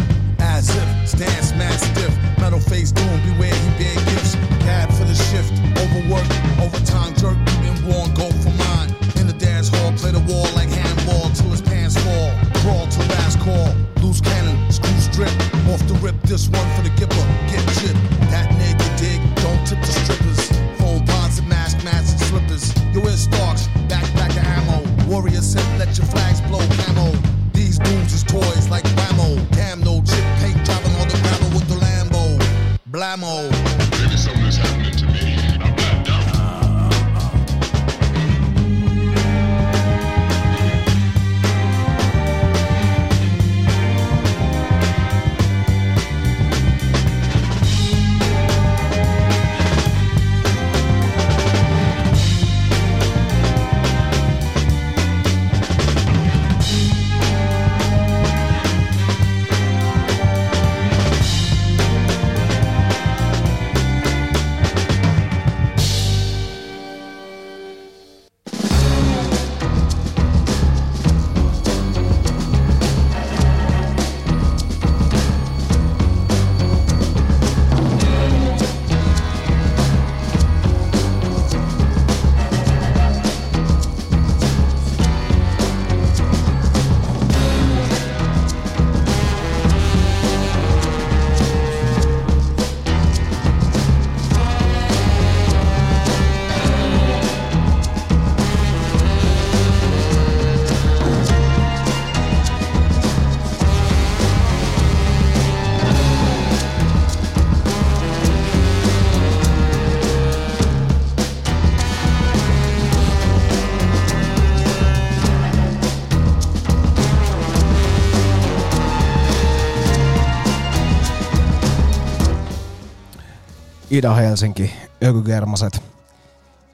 [123.93, 124.71] Ida-Helsinki,
[125.03, 125.83] Ökygermaset.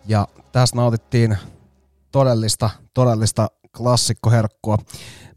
[0.06, 1.38] Ja tässä nautittiin
[2.12, 4.78] todellista, todellista klassikkoherkkua.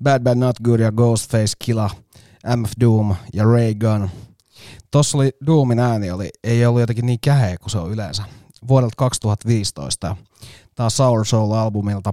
[0.02, 1.90] Bad Bad Not Good ja Ghostface Killa,
[2.56, 4.10] MF Doom ja Ray Gun.
[4.90, 8.22] Tossa oli Doomin ääni, oli, ei ollut jotenkin niin käheä kuin se on yleensä.
[8.68, 10.16] Vuodelta 2015.
[10.74, 12.12] Tää on Sour Soul-albumilta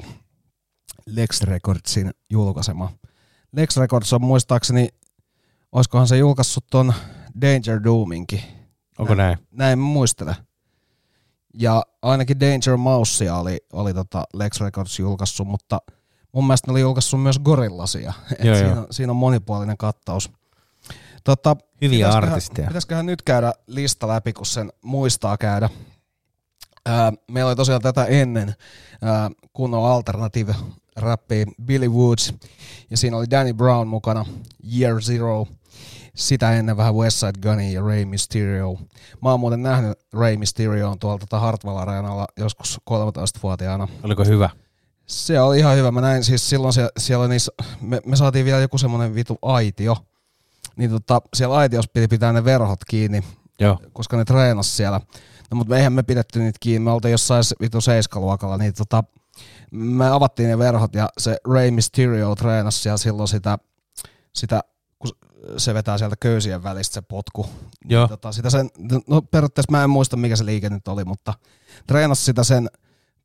[1.06, 2.92] Lex Recordsin julkaisema.
[3.52, 4.90] Lex Records on muistaakseni,
[5.72, 6.94] oiskohan se julkaissut ton
[7.42, 8.59] Danger Doominkin.
[9.00, 9.38] Onko näin?
[9.52, 10.36] Näin mä muistelen.
[11.54, 15.82] Ja ainakin Danger Mousea oli, oli tota Lex Records julkaissut, mutta
[16.32, 18.14] mun mielestä ne oli julkaissut myös Gorillasia.
[18.40, 18.88] Et Joo, siinä, joo.
[18.92, 20.32] siinä on monipuolinen kattaus.
[21.24, 22.68] Tota, Hyviä pitäisiköhän- artisteja.
[22.68, 25.70] Pitäisiköhän nyt käydä lista läpi, kun sen muistaa käydä.
[26.86, 28.56] Ää, meillä oli tosiaan tätä ennen
[29.02, 30.56] ää, kunnon alternative
[30.96, 32.34] rappi Billy Woods
[32.90, 34.26] ja siinä oli Danny Brown mukana,
[34.78, 35.48] Year Zero,
[36.20, 38.78] sitä ennen vähän Westside Gunny ja Ray Mysterio.
[39.22, 43.88] Mä oon muuten nähnyt Ray Mysterioon tuolta tota Hartwell Areenalla joskus 13-vuotiaana.
[44.04, 44.50] Oliko hyvä?
[45.06, 45.92] Se oli ihan hyvä.
[45.92, 47.52] Mä näin siis silloin siellä, siellä niissä,
[47.82, 49.98] me, me, saatiin vielä joku semmonen vitu aitio.
[50.76, 53.24] Niin tota, siellä aitiossa piti pitää ne verhot kiinni,
[53.60, 53.80] Joo.
[53.94, 55.02] koska ne treenas siellä.
[55.52, 59.04] No mutta eihän me pidetty niitä kiinni, me oltiin jossain vitu seiskaluokalla, niin tota,
[59.72, 63.58] me avattiin ne verhot ja se Ray Mysterio treenasi siellä silloin sitä,
[64.36, 64.62] sitä
[65.58, 67.50] se vetää sieltä köysien välistä se potku.
[67.90, 68.04] Joo.
[68.04, 68.70] Niin, tota, sitä sen,
[69.08, 71.34] no periaatteessa mä en muista mikä se liike nyt oli, mutta
[71.88, 72.70] treenasi sitä sen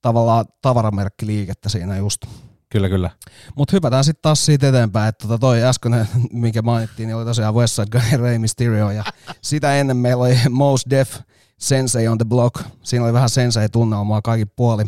[0.03, 2.27] tavallaan tavaramerkkiliikettä siinä just.
[2.71, 3.11] Kyllä, kyllä.
[3.57, 7.55] Mutta hypätään sitten taas siitä eteenpäin, että tota toi äskeinen, mikä mainittiin, niin oli tosiaan
[7.55, 9.05] Westside Gun ja Rey Mysterio, ja
[9.43, 11.21] sitä ennen meillä oli Most Def
[11.59, 12.65] Sensei on the Block.
[12.83, 14.85] Siinä oli vähän Sensei-tunnelmaa kaikki puoli.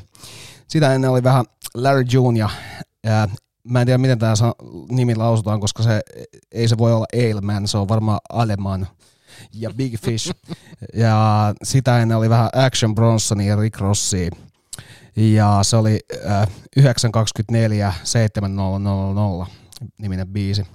[0.68, 2.50] Sitä ennen oli vähän Larry June ja
[3.70, 4.34] mä en tiedä miten tämä
[4.88, 6.00] nimi lausutaan, koska se
[6.52, 8.86] ei se voi olla Ailman, se on varmaan Aleman
[9.52, 10.32] ja Big Fish.
[10.94, 14.30] ja sitä ennen oli vähän Action Bronson ja Rick Rossi.
[15.16, 19.46] Ja se oli äh, 924 7000
[19.98, 20.66] niminen biisi.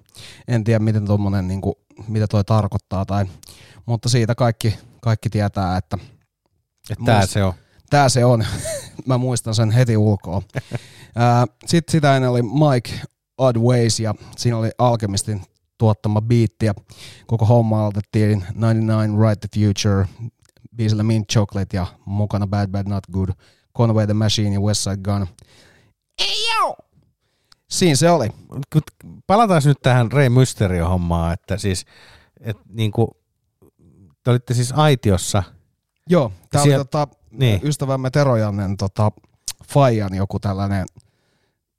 [0.48, 1.78] En tiedä miten tommonen, niinku,
[2.08, 3.26] mitä toi tarkoittaa, tai,
[3.86, 5.98] mutta siitä kaikki, kaikki tietää, että
[6.90, 7.54] Että tää se on.
[7.92, 8.46] Tää se on.
[9.06, 10.42] Mä muistan sen heti ulkoa.
[11.66, 13.02] Sitten sitä ennen oli Mike
[13.38, 15.42] Odd Ways ja siinä oli Alchemistin
[15.78, 16.74] tuottama biitti ja
[17.28, 20.08] koko homma aloitettiin 99 Right the Future,
[20.76, 23.30] biisillä Mint Chocolate ja mukana Bad Bad Not Good,
[23.78, 25.28] Conway the Machine ja Westside Gun.
[26.20, 26.76] Ei joo!
[27.70, 28.28] Siinä se oli.
[29.28, 31.86] Palataan nyt tähän Rey Mysterio-hommaan, että siis,
[32.40, 33.18] että niinku,
[34.24, 35.44] te olitte siis aitiossa.
[36.10, 37.62] Joo, tää Siellä- oli tota, niin.
[37.64, 39.12] ystävämme Tero Jannen tota,
[39.68, 40.86] Fajan joku tällainen,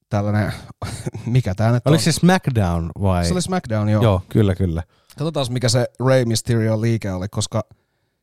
[0.08, 0.52] tällainen
[1.26, 2.04] mikä tää nyt Oliko on?
[2.04, 3.24] se SmackDown vai?
[3.26, 4.02] Se oli SmackDown, joo.
[4.02, 4.82] Joo, kyllä, kyllä.
[5.18, 7.64] Katsotaan mikä se Rey Mysterio liike oli, koska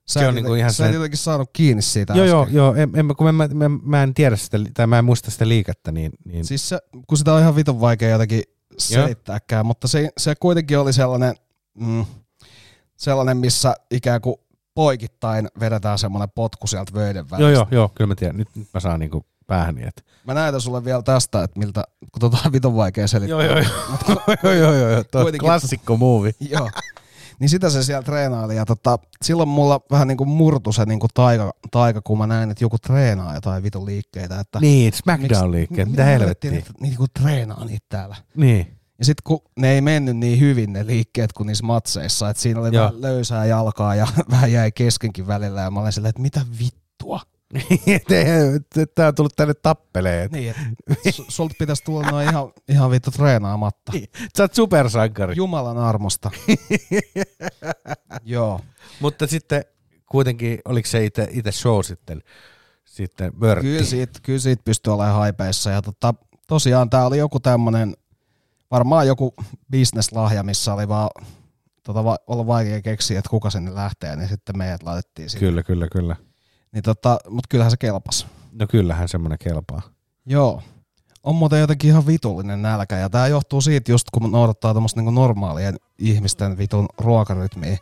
[0.09, 2.55] sä, Se on niinku ihan sä et jotenkin saanut kiinni siitä Joo, joo, äsken.
[2.55, 2.75] joo.
[2.75, 5.91] En, en, kun mä, mä, mä, en tiedä sitä, tai mä en muista sitä liikettä,
[5.91, 8.43] niin, niin Siis se, kun sitä on ihan vitun vaikea jotenkin
[8.77, 11.35] selittääkään, mutta se, se kuitenkin oli sellainen,
[11.79, 12.05] mm,
[12.95, 14.35] sellainen, missä ikään kuin
[14.79, 17.51] poikittain vedetään semmoinen potku sieltä vöiden välistä.
[17.51, 18.37] joo, joo, joo, kyllä mä tiedän.
[18.37, 22.19] Nyt, nyt mä saan niinku päähäni, että Mä näytän sulle vielä tästä, että miltä, kun
[22.19, 23.43] tota on vitun vaikea selittää.
[23.43, 23.59] Joo, joo,
[24.07, 24.37] joo.
[24.43, 25.03] joo, joo, joo, joo.
[25.39, 26.31] Klassikko movie.
[26.39, 26.69] joo.
[27.39, 31.53] Niin sitä se siellä treenaili ja tota, silloin mulla vähän niinku murtu se niinku taika,
[31.71, 34.39] taika, kun mä näin, että joku treenaa jotain vitun liikkeitä.
[34.39, 36.51] Että Niin, SmackDown-liikkeet, mitä helvettiä.
[36.79, 38.15] Niinku treenaa niitä täällä.
[38.35, 38.78] Niin.
[38.99, 42.59] Ja sitten kun ne ei mennyt niin hyvin ne liikkeet kuin niissä matseissa, että siinä
[42.59, 42.85] oli Joo.
[42.85, 47.21] vähän löysää jalkaa ja vähän jäi keskenkin välillä ja mä olin silleen, että mitä vittua.
[48.95, 50.29] Tää on tullut tänne tappeleen.
[50.31, 50.55] Niin,
[51.27, 53.91] sulta pitäisi tulla noin ihan, ihan vittu treenaamatta.
[54.37, 55.33] Sä oot supersankari.
[55.35, 56.31] Jumalan armosta.
[58.23, 58.59] Joo.
[58.99, 59.63] Mutta sitten
[60.11, 62.21] kuitenkin, oliko se itse, itse show sitten,
[62.85, 63.33] sitten?
[63.61, 65.69] Kyllä siitä, kyllä siitä pystyy olemaan haipeissa.
[65.69, 66.13] Ja tota,
[66.47, 67.93] tosiaan tää oli joku tämmönen,
[68.71, 69.33] varmaan joku
[69.71, 71.09] bisneslahja, missä oli vaan
[71.83, 75.39] tota, va, ollut vaikea keksiä, että kuka sinne lähtee, niin sitten meidät laitettiin sinne.
[75.39, 76.15] Kyllä, kyllä, kyllä.
[76.71, 78.27] Niin tota, mutta kyllähän se kelpas.
[78.51, 79.81] No kyllähän semmoinen kelpaa.
[80.25, 80.61] Joo.
[81.23, 85.11] On muuten jotenkin ihan vitullinen nälkä, ja tää johtuu siitä just, kun noudattaa tämmöistä niinku
[85.11, 87.77] normaalien ihmisten vitun ruokarytmiä.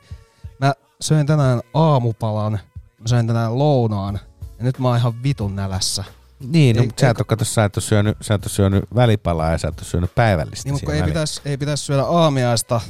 [0.60, 2.60] Mä söin tänään aamupalan,
[3.00, 4.20] mä söin tänään lounaan,
[4.58, 6.04] ja nyt mä oon ihan vitun nälässä.
[6.40, 8.50] Niin, no, Ei- sä ei- et, ole, kato, sä, et ole syönyt, sä et ole
[8.52, 12.04] syönyt välipalaa ja sä et ole syönyt päivällistä Niin, mutta ei pitäisi ei pitäis syödä
[12.04, 12.82] aamiaista,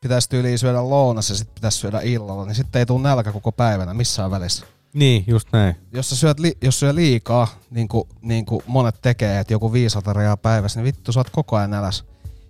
[0.00, 3.52] pitäisi tyyliin syödä lounas ja sitten pitäisi syödä illalla, niin sitten ei tule nälkä koko
[3.52, 4.66] päivänä missään välissä.
[4.92, 5.76] Niin, just näin.
[5.92, 9.72] Jos sä syöt, li- jos syö liikaa, niin kuin, niin kuin monet tekee, että joku
[9.72, 12.04] viisi ateriaa päivässä, niin vittu sä oot koko ajan näläs.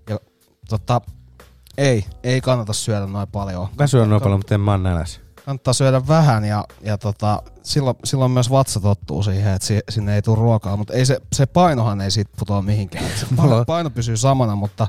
[0.09, 0.18] Ja
[0.68, 1.01] tota,
[1.78, 3.68] ei, ei kannata syödä noin paljon.
[3.78, 5.20] Mä syön noin paljon, mutta en mä oon nälässä.
[5.45, 10.14] Kannattaa syödä vähän ja, ja tota, silloin, silloin myös vatsa tottuu siihen, että si, sinne
[10.14, 13.05] ei tule ruokaa, mutta ei se, se painohan ei siitä putoa mihinkään.
[13.05, 14.86] Se paino, paino pysyy samana, mutta,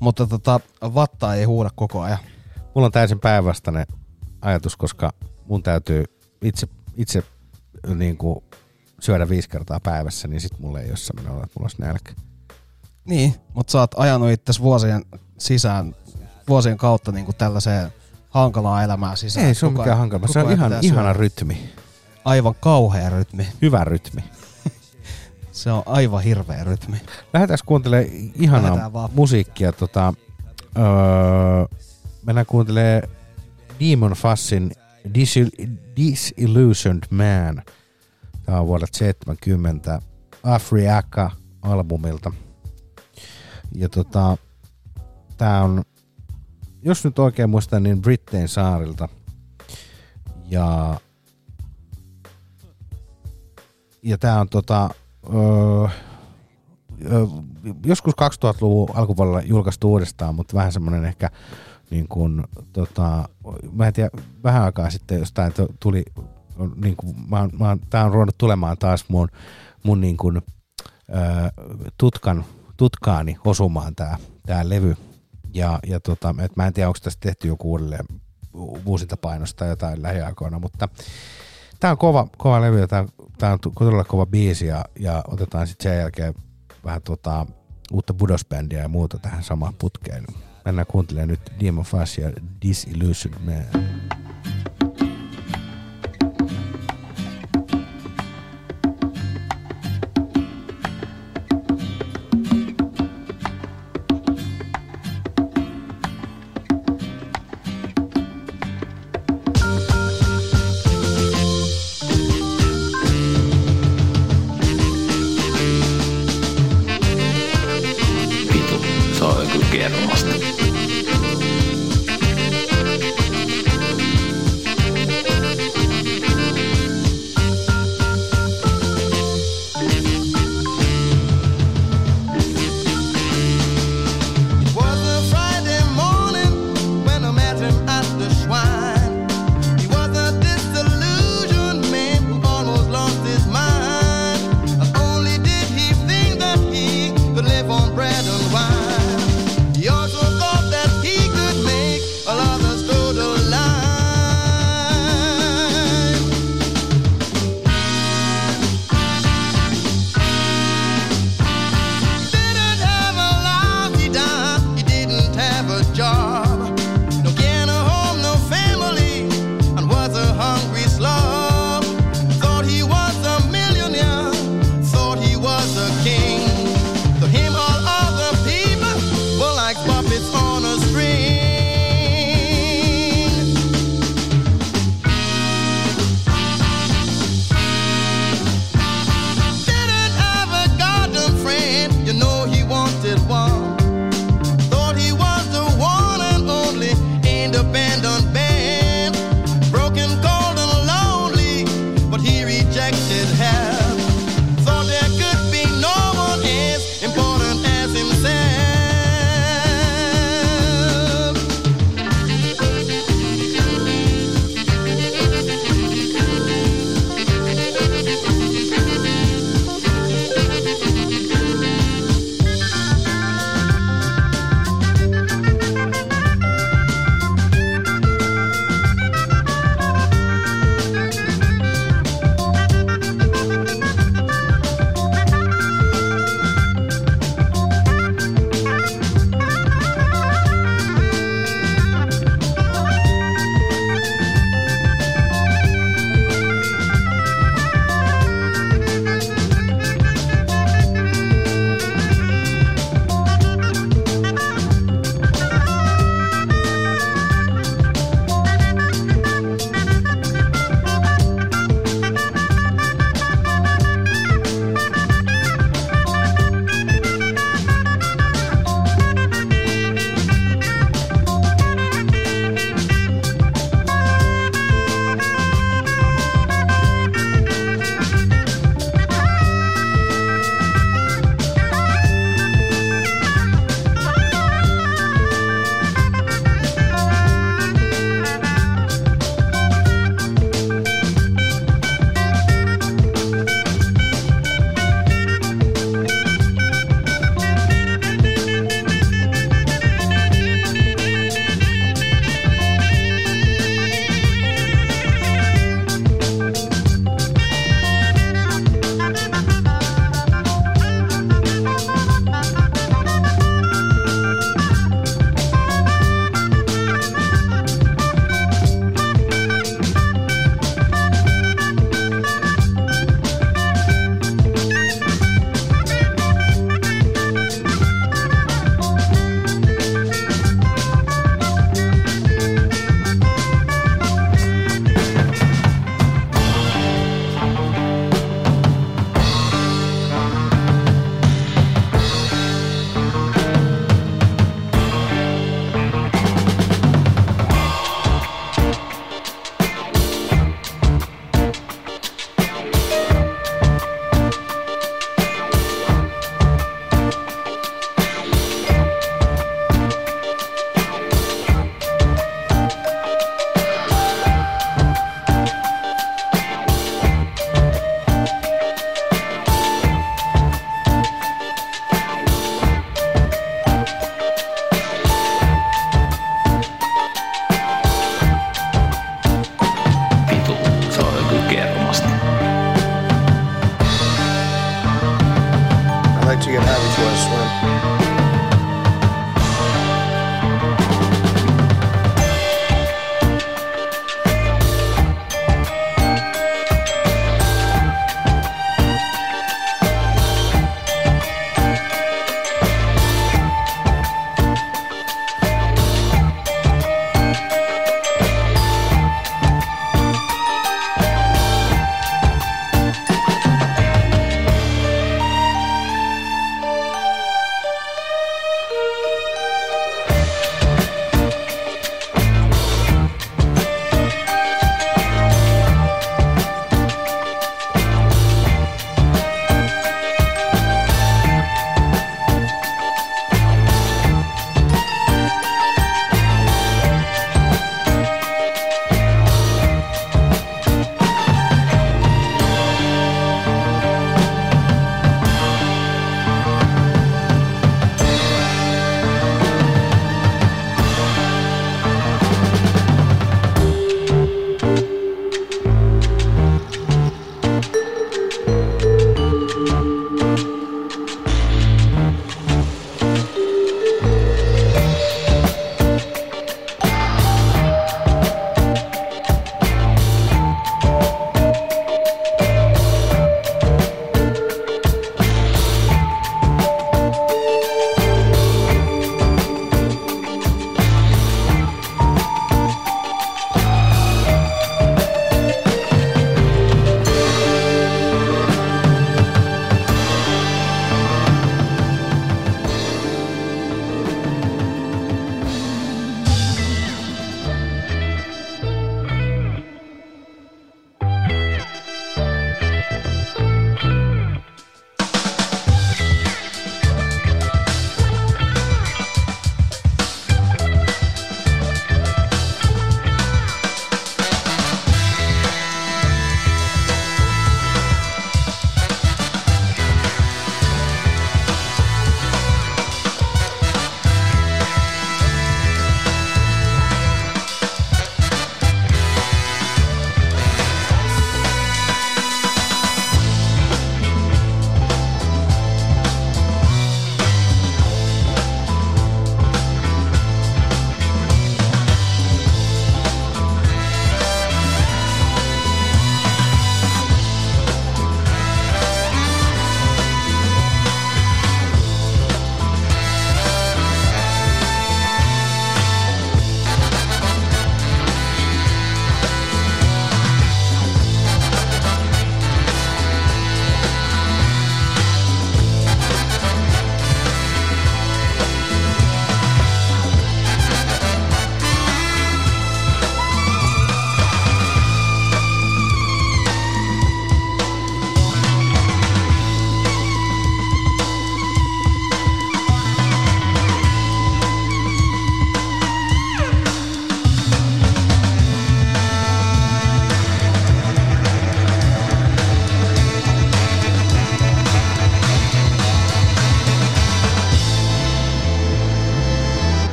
[0.00, 2.18] mutta tota, vatta ei huuda koko ajan.
[2.74, 3.86] Mulla on täysin päinvastainen
[4.42, 5.12] ajatus, koska
[5.46, 6.04] mun täytyy
[6.42, 7.22] itse, itse
[7.94, 8.44] niin kuin
[9.00, 12.12] syödä viisi kertaa päivässä, niin sit mulla ei ole semmoinen olo, että mulla olisi nälkä.
[13.04, 15.04] Niin, mutta sä oot ajanut itse vuosien
[15.38, 15.94] sisään,
[16.48, 17.92] vuosien kautta niin kuin tällaiseen
[18.30, 19.46] hankalaa elämää sisään.
[19.46, 20.26] Ei se Koko mikään hankala.
[20.26, 21.70] Se on ihan, ihana rytmi.
[22.24, 23.48] Aivan kauhea rytmi.
[23.62, 24.24] Hyvä rytmi.
[25.52, 26.96] Se on aivan hirveä rytmi.
[27.34, 29.72] Lähdetään kuuntelemaan ihanaa musiikkia.
[29.72, 30.14] Tota,
[30.78, 30.84] öö,
[32.26, 33.02] mennään kuuntelemaan
[33.80, 34.72] Demon Fassin
[35.08, 37.62] Disil- Disillusioned Man.
[38.46, 40.00] Tämä on vuodelta 70
[40.42, 42.32] Afriaka-albumilta.
[43.74, 44.36] Ja tota,
[45.36, 45.82] tää on,
[46.82, 49.08] jos nyt oikein muistan, niin Brittein saarilta.
[50.50, 50.96] Ja
[54.02, 54.90] ja tää on tota,
[55.34, 55.88] öö,
[57.84, 61.30] joskus 2000-luvun alkupuolella julkaistu uudestaan, mutta vähän semmoinen ehkä
[61.90, 63.28] niin kuin, tota,
[63.72, 64.10] mä en tiedä,
[64.44, 66.04] vähän aikaa sitten jostain tu- tuli,
[66.82, 69.28] niin kuin, mä, mä, tää on ruvennut tulemaan taas mun,
[69.82, 71.62] mun niin kuin, ö,
[71.98, 72.44] tutkan,
[72.76, 74.96] tutkaani osumaan tää, tää levy.
[75.54, 78.04] Ja, ja tota, et mä en tiedä, onko tästä tehty joku uudelleen
[78.84, 80.88] uusinta painosta tai jotain lähiaikoina, mutta
[81.80, 82.86] Tämä on kova, kova levy ja
[83.38, 86.34] tämä on todella kova biisi ja, ja otetaan sitten sen jälkeen
[86.84, 87.46] vähän tota,
[87.92, 90.24] uutta Budos-bändiä ja muuta tähän samaan putkeen.
[90.64, 92.32] Mennään kuuntelemaan nyt Demon Fash ja
[92.62, 93.90] Disillusion Man.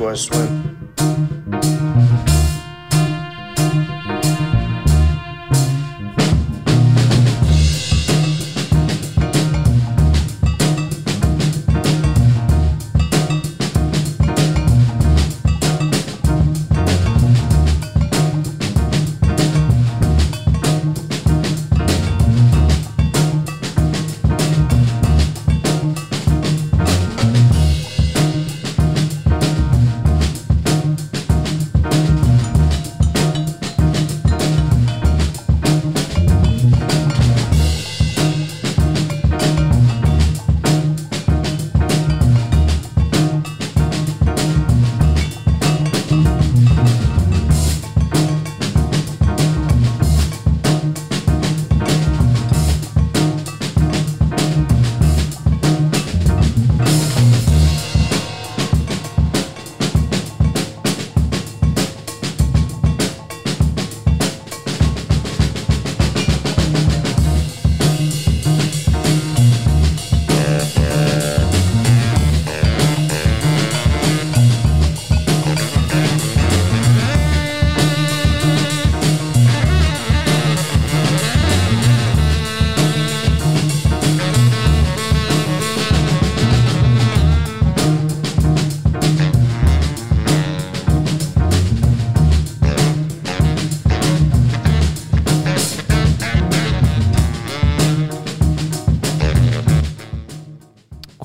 [0.00, 0.63] Like to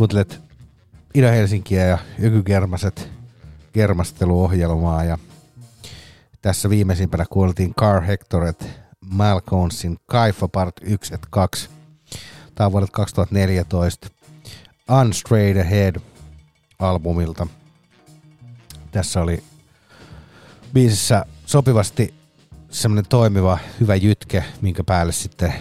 [0.09, 0.41] Kuuntelet
[1.13, 3.09] Ida-Helsinkiä ja Ykykermaset
[3.73, 5.17] kermasteluohjelmaa ja
[6.41, 8.69] tässä viimeisimpänä kuultiin Car Hectoret
[9.01, 11.69] Malconesin Kaifa Part 1 et 2.
[12.55, 14.09] Tämä on vuodelta 2014
[15.01, 15.95] Unstrayed Ahead
[16.79, 17.47] albumilta.
[18.91, 19.43] Tässä oli
[20.73, 22.13] biisissä sopivasti
[22.69, 25.53] semmoinen toimiva, hyvä jytke, minkä päälle sitten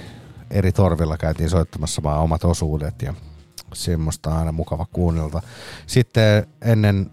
[0.51, 3.15] eri torvilla käytiin soittamassa vaan omat osuudet ja
[3.75, 5.43] semmoista aina mukava kuunnella.
[5.87, 7.11] Sitten ennen,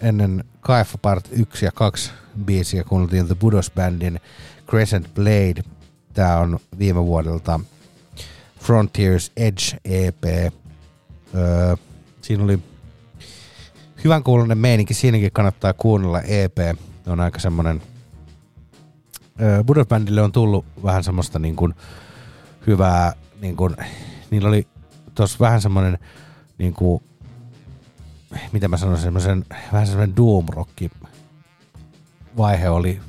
[0.00, 2.10] ennen KF Part 1 ja 2
[2.44, 4.20] biisiä kuunneltiin The Budos Bandin
[4.66, 5.62] Crescent Blade.
[6.12, 7.60] Tää on viime vuodelta
[8.60, 10.24] Frontiers Edge EP.
[11.34, 11.76] Öö,
[12.22, 12.58] siinä oli
[14.04, 16.58] hyvän kuulonen meininki, siinäkin kannattaa kuunnella EP.
[17.06, 17.82] On aika semmonen
[19.40, 21.74] öö, Budos Bandille on tullut vähän semmoista niin kuin
[22.66, 23.76] hyvää, niin kuin,
[24.30, 24.66] niillä oli
[25.16, 25.98] tuossa vähän semmoinen
[26.58, 27.02] niin kuin,
[28.52, 30.46] mitä mä sanoisin, semmoisen, vähän semmoinen doom
[32.36, 33.00] vaihe oli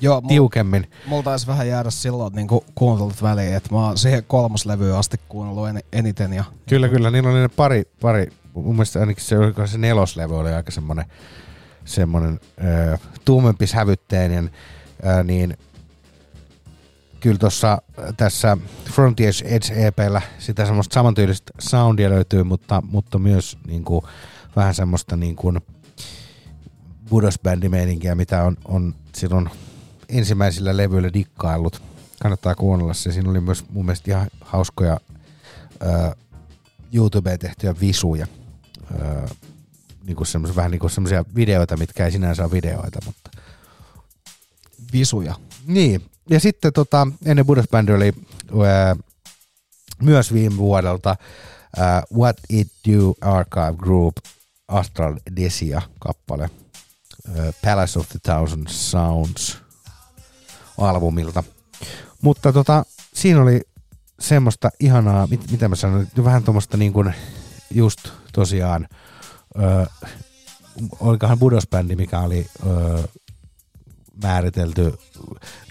[0.00, 0.90] Joo, tiukemmin.
[1.06, 5.68] Mulla taisi vähän jäädä silloin niin kuuntelut väliin, että mä oon siihen kolmoslevyyn asti kuunnellut
[5.68, 6.32] en, eniten.
[6.32, 7.10] Ja, Kyllä, kyllä.
[7.10, 9.36] Niillä oli ne pari, pari mun mielestä ainakin se,
[9.66, 11.04] se neloslevy oli aika semmoinen,
[11.84, 12.40] semmoinen
[12.92, 14.50] äh, tuumempi sävytteinen,
[15.06, 15.56] äh, niin
[17.24, 17.82] kyllä tuossa
[18.16, 18.56] tässä
[18.92, 24.04] Frontiers Edge EPllä sitä semmoista samantyylistä soundia löytyy, mutta, mutta myös niin kuin,
[24.56, 25.60] vähän semmoista niin kuin
[28.14, 29.50] mitä on, on silloin
[30.08, 31.82] ensimmäisillä levyillä dikkaillut.
[32.22, 33.12] Kannattaa kuunnella se.
[33.12, 35.00] Siinä oli myös mun mielestä ihan hauskoja
[36.92, 38.26] YouTubeen tehtyjä visuja.
[39.00, 39.28] Ää,
[40.06, 43.30] niin kuin semmos, vähän niin kuin semmoisia videoita, mitkä ei sinänsä ole videoita, mutta
[44.92, 45.34] Visuja.
[45.66, 48.12] Niin, ja sitten tota, ennen Buddhist Band oli
[48.66, 48.96] ää,
[50.02, 51.16] myös viime vuodelta
[51.76, 54.16] ää, What It Do Archive Group
[54.68, 56.50] Astral Desia kappale
[57.38, 59.58] ää, Palace of the Thousand Sounds
[60.78, 61.44] albumilta.
[62.22, 63.60] Mutta tota, siinä oli
[64.20, 67.14] semmoista ihanaa, mit, mitä mä sanoin, vähän tuommoista niin kuin
[67.70, 68.88] just tosiaan,
[69.58, 69.86] öö,
[71.00, 73.02] olikohan Budos Bandi, mikä oli öö,
[74.22, 74.98] määritelty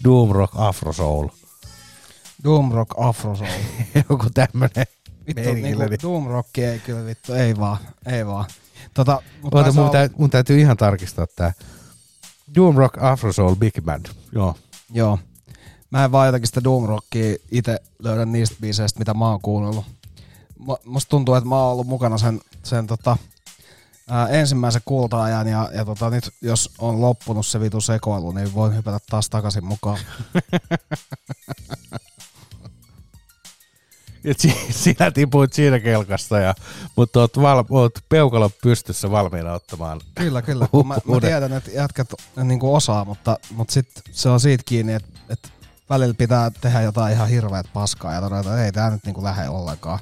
[0.03, 1.27] Doom Rock Afro Soul.
[2.43, 3.49] Doom Rock Afro Soul.
[4.09, 4.85] Joku tämmönen
[5.27, 8.45] Vittu, niinku Doom Rock ei kyllä vittu, ei vaan, ei vaan.
[8.93, 11.53] Tota, mut Oota, mun, täytyy, mun täytyy ihan tarkistaa tää.
[12.55, 14.05] Doom Rock Afro Soul Big Band.
[14.31, 14.55] Joo.
[14.93, 15.19] Joo.
[15.89, 19.85] Mä en vaan jotenkin sitä Doom Rockia itse löydä niistä biiseistä, mitä mä oon kuunnellut.
[20.59, 23.17] Mu- Musta tuntuu, että mä oon ollut mukana sen, sen tota,
[24.09, 28.75] ää, ensimmäisen kulta-ajan ja, ja tota, nyt jos on loppunut se vitu sekoilu, niin voin
[28.75, 29.99] hypätä taas takaisin mukaan.
[34.25, 36.53] Et si- sinä tipuit siinä kelkasta, ja,
[36.95, 40.01] mutta oot, val, oot peukalo pystyssä valmiina ottamaan.
[40.15, 40.67] Kyllä, kyllä.
[40.71, 44.93] Kun mä, mä tiedän, että jätkät niin osaa, mutta, mutta sit se on siitä kiinni,
[44.93, 45.49] että, että
[45.89, 49.49] välillä pitää tehdä jotain ihan hirveät paskaa ja todeta, että ei tää nyt niin lähde
[49.49, 49.99] ollenkaan.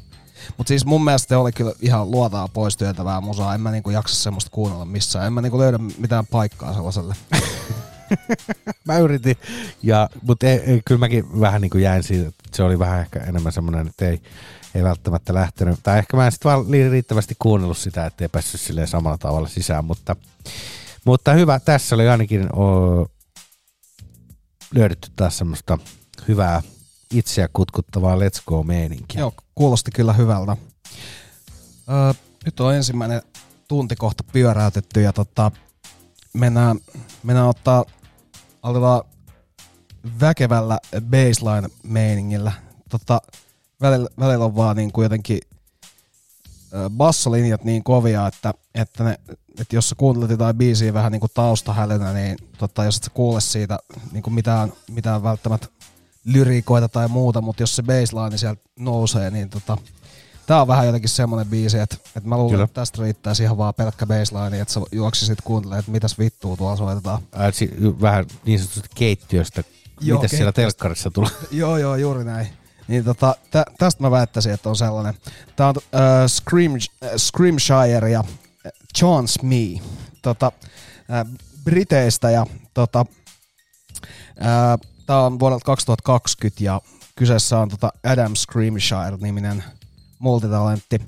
[0.57, 3.55] Mutta siis mun mielestä oli kyllä ihan luotaa pois työntävää musaa.
[3.55, 5.27] En mä niinku jaksa semmoista kuunnella missään.
[5.27, 7.15] En mä niinku löydä mitään paikkaa sellaiselle.
[8.87, 9.35] mä yritin,
[9.83, 12.99] ja, mutta ei, ei, kyllä mäkin vähän niin kuin jäin siitä, että se oli vähän
[12.99, 14.21] ehkä enemmän semmoinen, että ei,
[14.75, 18.87] ei välttämättä lähtenyt, tai ehkä mä en sitten vaan riittävästi kuunnellut sitä, ettei päässyt silleen
[18.87, 20.15] samalla tavalla sisään, mutta,
[21.05, 23.07] mutta hyvä, tässä oli ainakin o,
[24.75, 25.77] löydetty taas semmoista
[26.27, 26.61] hyvää
[27.11, 29.19] itseä kutkuttavaa let's go meininkiä.
[29.19, 30.57] Joo, kuulosti kyllä hyvältä.
[31.89, 32.13] Öö,
[32.45, 33.21] nyt on ensimmäinen
[33.67, 35.51] tunti kohta pyöräytetty ja tota,
[36.33, 36.79] mennään,
[37.23, 37.85] mennään ottaa
[38.63, 39.03] aletaan
[40.21, 42.51] väkevällä baseline-meiningillä.
[42.89, 43.21] Tota,
[43.81, 45.39] välillä, välillä on vaan niin kuin jotenkin
[46.89, 49.19] bassolinjat niin kovia, että, että, ne,
[49.59, 53.11] että jos sä kuuntelet jotain biisiä vähän niin kuin taustahälynä, niin tota, jos et sä
[53.13, 53.79] kuule siitä
[54.11, 55.67] niin kuin mitään, mitään välttämättä
[56.25, 59.77] lyriikoita tai muuta, mutta jos se baseline sieltä nousee, niin tota,
[60.45, 62.63] tää on vähän jotenkin semmonen biisi, että, että mä luulen, Kyllä.
[62.63, 66.77] että tästä riittää ihan vaan pelkkä baseline, että sä juoksisit kuuntelemaan, että mitäs vittua tuolla
[66.77, 67.21] soitetaan.
[67.31, 67.51] Ää,
[68.01, 69.63] vähän niin sanotusti keittiöstä,
[70.01, 71.31] joo, mitäs siellä telkkarissa tulee.
[71.51, 72.47] joo, joo, juuri näin.
[72.87, 75.13] Niin tota, tä, tästä mä väittäisin, että on sellainen.
[75.55, 78.23] Tää on äh, Scream, äh, Screamshire ja
[78.97, 79.81] Chance Me
[80.21, 80.51] tota,
[81.11, 81.25] äh,
[81.63, 83.05] Briteistä ja tota,
[84.41, 86.81] äh, tää on vuodelta 2020 ja
[87.15, 89.63] kyseessä on tota Adam Screamshire-niminen
[90.19, 91.01] multitalentti.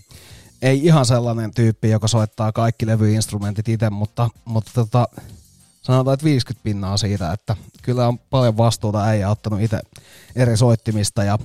[0.62, 5.08] Ei ihan sellainen tyyppi, joka soittaa kaikki levyinstrumentit itse, mutta, mutta tota,
[5.82, 9.80] sanotaan, että 50 pinnaa siitä, että kyllä on paljon vastuuta äijä ottanut itse
[10.36, 11.40] eri soittimista ja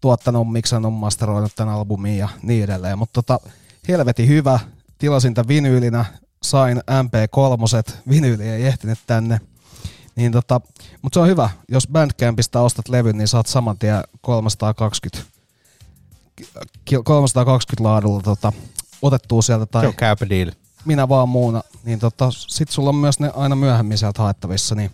[0.00, 2.98] tuottanut, miksannut, masteroinut tämän albumin ja niin edelleen.
[2.98, 3.50] Mutta tota,
[3.88, 4.60] helveti hyvä.
[4.98, 6.04] Tilasin tämän vinyylinä,
[6.42, 9.40] sain MP3, vinyyli ei ehtinyt tänne.
[10.18, 10.60] Niin tota,
[11.02, 11.50] mutta se on hyvä.
[11.68, 15.30] Jos Bandcampista ostat levyn, niin saat saman tien 320
[17.04, 18.52] 320 laadulla tota,
[19.02, 19.66] otettua sieltä.
[19.66, 20.50] Tai se on käypä deal.
[20.84, 21.62] Minä vaan muuna.
[21.84, 24.74] Niin tota, sit sulla on myös ne aina myöhemmin sieltä haettavissa.
[24.74, 24.90] Niin.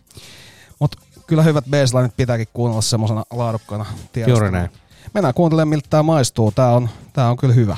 [0.78, 0.96] Mut
[1.26, 3.86] kyllä hyvät baselineit pitääkin kuunnella semmoisena laadukkaana.
[4.26, 4.70] Juuri näin.
[5.14, 6.52] Mennään kuuntelemaan miltä tää maistuu.
[6.52, 7.76] Tää on, tää on kyllä hyvä.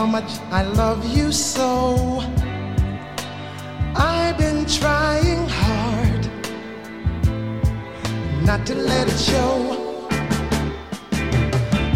[0.00, 2.22] how much I love you so.
[3.94, 6.22] I've been trying hard
[8.46, 9.52] not to let it show.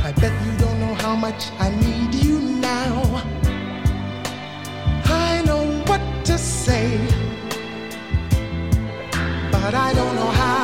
[0.07, 2.41] I bet you don't know how much I need you
[2.71, 2.93] now.
[5.07, 6.99] I know what to say,
[9.51, 10.64] but I don't know how.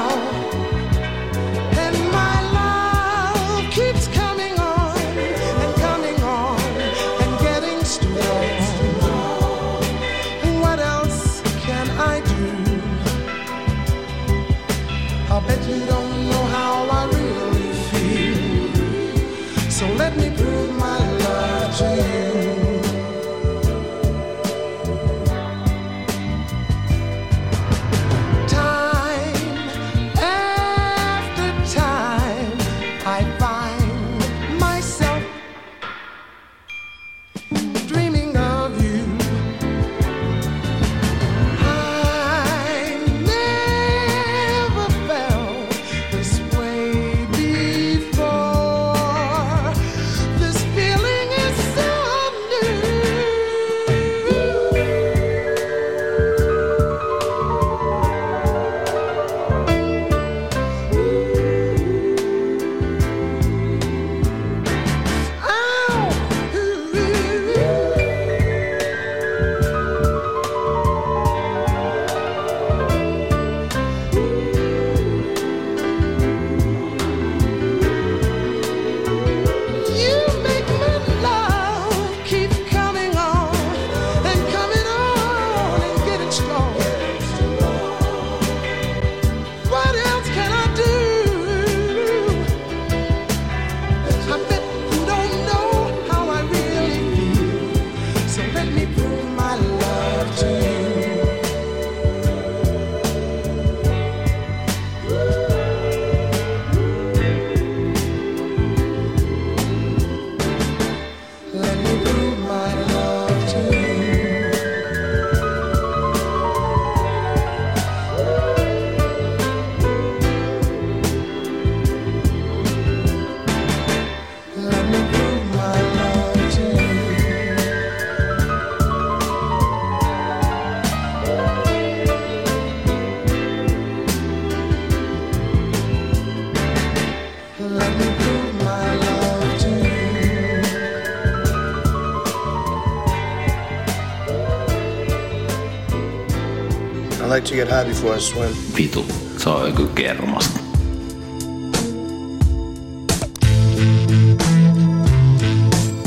[147.41, 148.55] like to get high before I swim.
[148.77, 149.05] Vitu,
[149.39, 150.61] se on joku kermasta.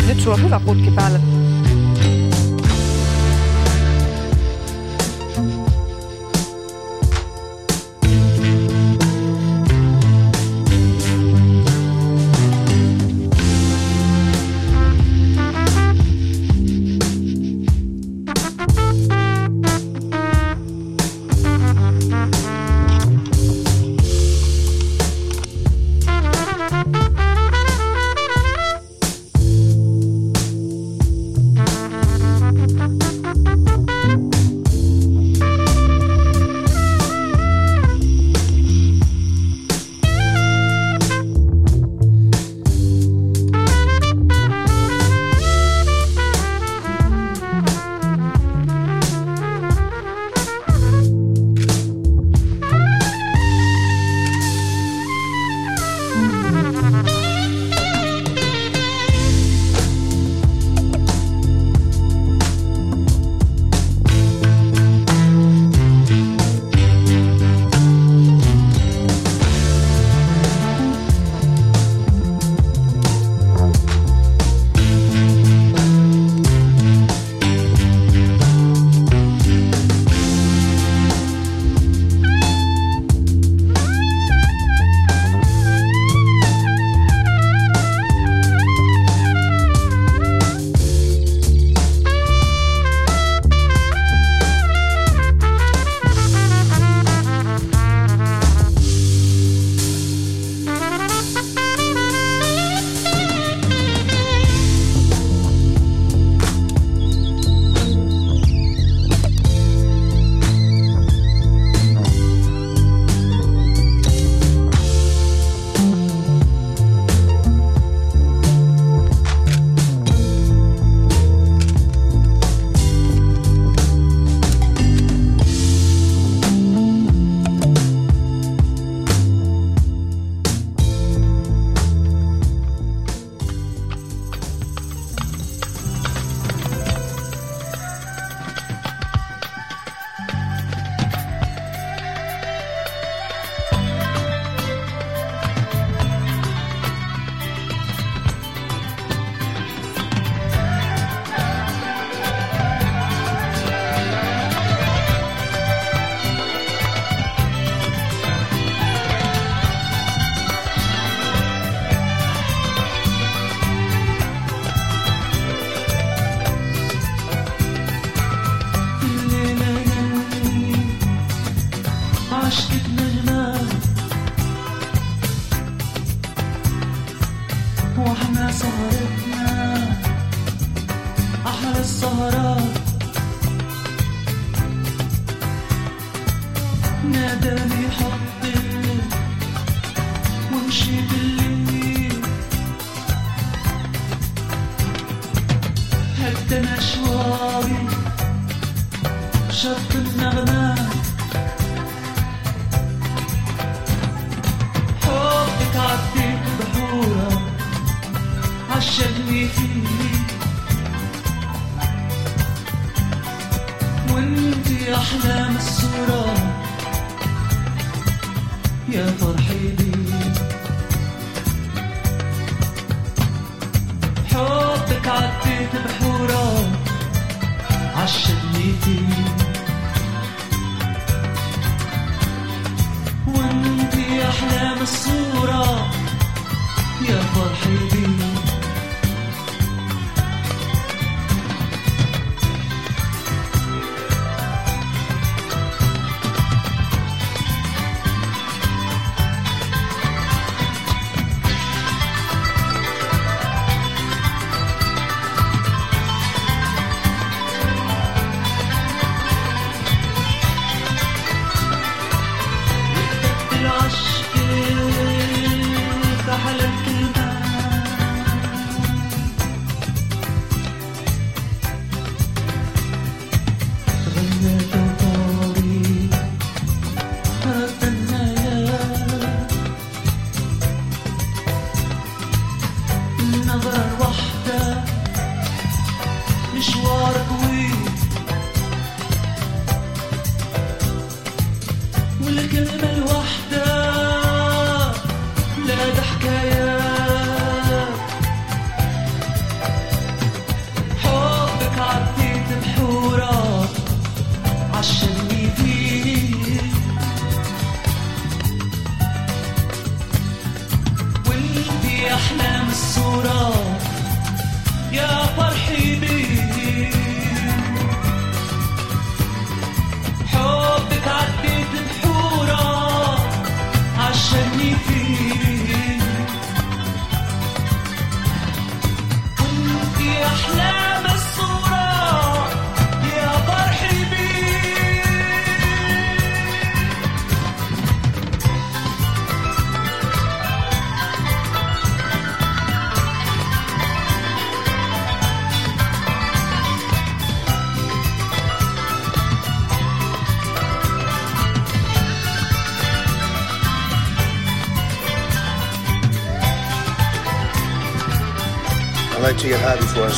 [0.07, 1.19] Nyt sulla on hyvä putki päällä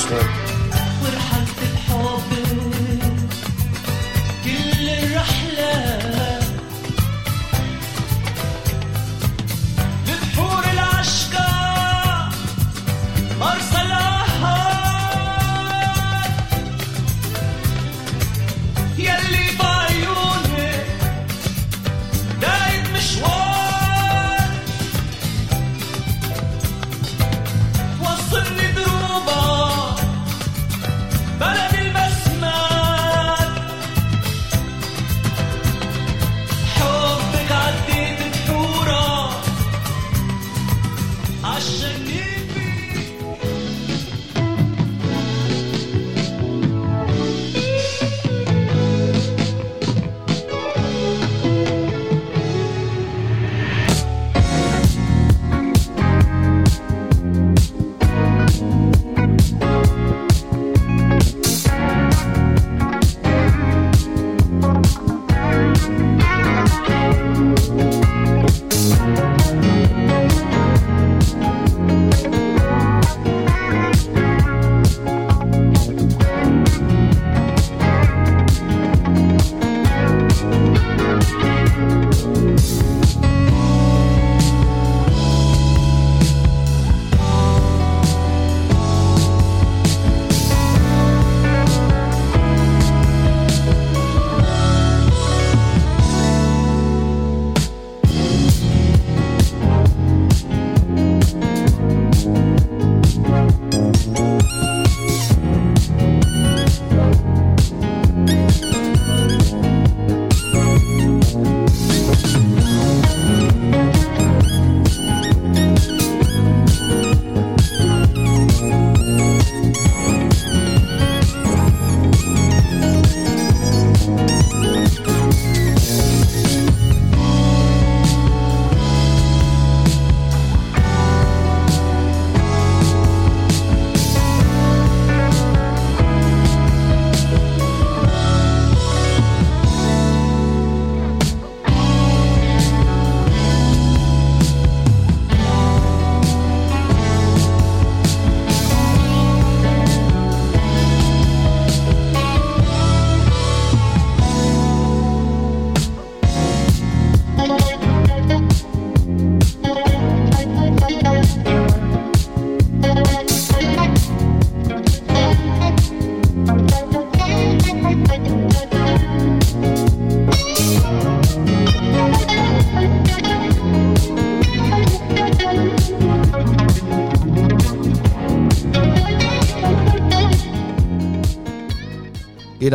[0.04, 0.35] get high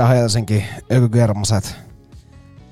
[0.01, 1.77] Ida Helsinki, Ökygermaset.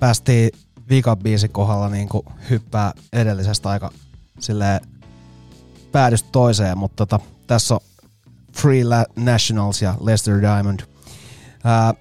[0.01, 0.51] Päästiin
[0.89, 3.91] viikan biisin kohdalla niinku hyppää edellisestä aika
[4.39, 4.81] silleen
[5.93, 7.81] päädystä toiseen, mutta tota, tässä on
[8.53, 8.83] Free
[9.17, 10.81] Nationals ja Lester Diamond.
[11.65, 11.95] Ää,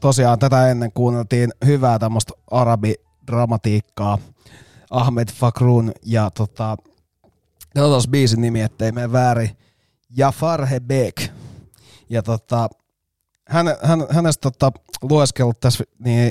[0.00, 4.18] tosiaan tätä ennen kuunneltiin hyvää tämmöistä arabidramatiikkaa.
[4.90, 6.76] Ahmed Fakrun ja tota,
[7.74, 9.56] katsotaan biisin nimi, ettei mene väärin.
[10.16, 11.22] Jafar Hebek.
[12.10, 12.68] Ja tota,
[13.48, 16.30] hän, hän, hänestä tota, lueskellut tässä, niin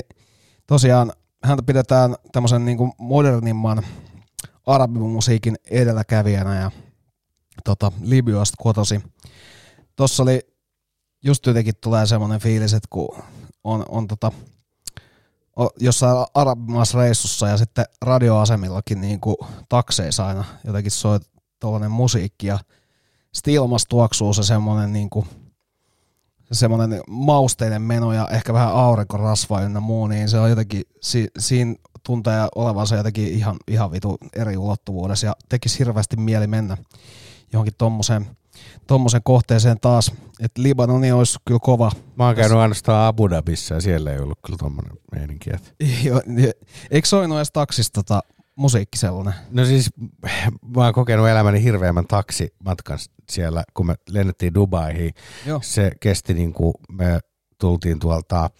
[0.66, 1.12] tosiaan
[1.44, 3.86] häntä pidetään tämmöisen niin modernimman
[4.66, 6.70] arabimusiikin edelläkävijänä ja
[7.64, 9.00] tota, Libyasta kotosi.
[9.96, 10.40] Tossa oli
[11.24, 13.22] just jotenkin tulee semmoinen fiilis, että kun
[13.64, 14.32] on, on tota,
[15.80, 19.36] jossain arabimaassa reissussa ja sitten radioasemillakin niin kuin
[19.68, 21.20] takseissa aina jotenkin soi
[21.60, 22.58] tuollainen musiikki ja
[23.34, 25.26] sitten ilmassa tuoksuu se semmoinen niin kuin,
[26.52, 31.74] semmoinen mausteinen meno ja ehkä vähän aurinkorasva ynnä muu, niin se on jotenkin, si, siinä
[32.06, 36.76] tuntee olevansa jotenkin ihan, ihan vitu eri ulottuvuudessa ja tekisi hirveästi mieli mennä
[37.52, 38.26] johonkin tommoseen,
[38.86, 40.12] tommoseen kohteeseen taas.
[40.40, 41.92] Että Libanoni olisi kyllä kova.
[42.16, 45.50] Mä oon käynyt ainoastaan Abu Dhabissa ja siellä ei ollut kyllä tommonen meininki.
[45.54, 45.70] Että.
[46.26, 46.52] Niin,
[46.90, 48.22] Eikö soinut edes taksista tota,
[48.56, 49.34] musiikki sellainen?
[49.50, 49.90] No siis
[50.76, 52.98] mä oon kokenut elämäni hirveämmän taksimatkan
[53.30, 55.14] siellä, kun me lennettiin Dubaihin.
[55.46, 55.60] Joo.
[55.62, 57.18] Se kesti niin kuin me
[57.58, 58.50] tultiin tuolta,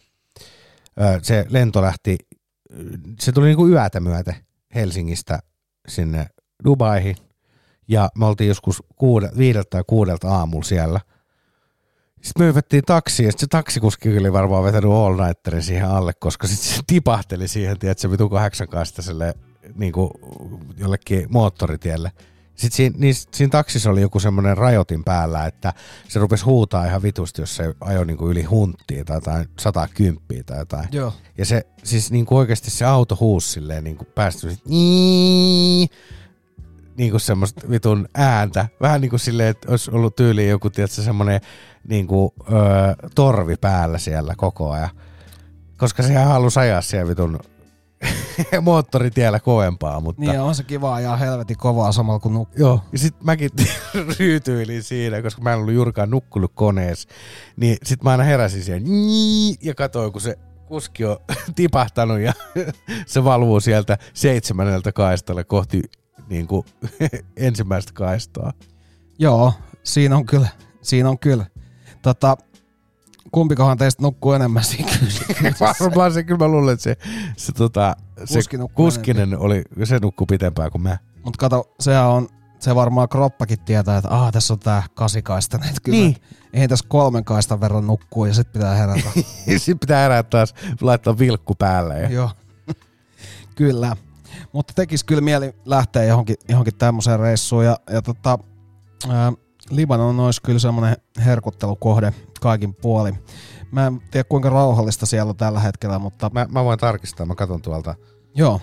[1.23, 2.19] se lento lähti,
[3.21, 4.35] se tuli niin kuin yötä myöten
[4.75, 5.39] Helsingistä
[5.89, 6.27] sinne
[6.65, 7.17] Dubaihin.
[7.89, 11.01] Ja me oltiin joskus kuude, viideltä tai kuudelta aamulla siellä.
[12.23, 16.47] Sitten me hypättiin taksiin ja se taksikuski oli varmaan vetänyt all nighterin siihen alle, koska
[16.47, 19.35] sitten se tipahteli siihen, tiedätkö, se vitu kahdeksan kaistaselle
[19.75, 20.11] niin kuin
[20.77, 22.13] jollekin moottoritielle.
[22.55, 25.73] Sitten siinä, niin, siinä taksissa oli joku semmoinen rajoitin päällä, että
[26.09, 30.23] se rupesi huutaa ihan vitusti, jos se ajoi niin kuin yli hunttia tai jotain 110
[30.47, 30.89] tai jotain.
[30.93, 31.13] Joo.
[31.39, 35.89] Ja se siis niin kuin oikeasti se auto huusi silleen niin kuin päästä niin
[36.97, 38.69] niin kuin semmoista vitun ääntä.
[38.81, 41.41] Vähän niin kuin silleen, että olisi ollut tyyliin joku, tiedätkö, semmoinen
[41.89, 44.91] niin kuin, öö, torvi päällä siellä koko ajan.
[45.77, 47.41] Koska sehän halusi ajaa siellä vitun
[48.63, 50.23] moottoritiellä kovempaa, mutta...
[50.23, 52.61] Niin on se kiva ja helvetin kovaa samalla kun nukkuu.
[52.61, 53.51] Joo, ja sit mäkin
[54.19, 57.09] ryytyilin siinä, koska mä en ollut juurikaan nukkunut koneessa.
[57.57, 58.85] Niin sit mä aina heräsin siihen
[59.63, 61.17] ja katsoin, kun se kuski on
[61.57, 62.33] tipahtanut ja
[63.07, 65.83] se valvuu sieltä seitsemänneltä kaistalle kohti
[66.29, 66.67] niin kuin,
[67.37, 68.53] ensimmäistä kaistaa.
[69.19, 69.53] Joo,
[69.85, 70.49] siinä on kyllä.
[70.83, 71.47] Siinä on kyllä.
[72.03, 72.37] Tota,
[73.33, 74.91] kumpikohan teistä nukkuu enemmän siinä?
[75.81, 76.97] Varmaan se, kyllä mä luulen, että se,
[77.37, 80.99] se, tota, se Kuski kuskinen oli, se nukkuu pitempään kuin mä.
[81.25, 82.29] Mutta kato, sehän on,
[82.59, 85.57] se varmaan kroppakin tietää, että ah, tässä on tää kasikaista.
[85.57, 86.17] Että kyllä Niin.
[86.53, 89.11] Eihän tässä kolmen kaistan verran nukkuu ja sitten pitää herätä.
[89.57, 92.01] Sitten pitää herää taas laittaa vilkku päälle.
[92.01, 92.11] Ja...
[92.11, 92.31] Joo.
[93.57, 93.97] kyllä.
[94.53, 97.65] Mutta tekisi kyllä mieli lähteä johonkin, johonkin tämmöiseen reissuun.
[97.65, 98.39] Ja, ja tota,
[99.09, 99.33] ää,
[99.73, 103.19] Libanon olisi kyllä semmoinen herkuttelukohde kaikin puolin.
[103.71, 106.31] Mä en tiedä kuinka rauhallista siellä on tällä hetkellä, mutta...
[106.35, 107.95] Mä, mä voin tarkistaa, mä katson tuolta.
[108.35, 108.61] Joo.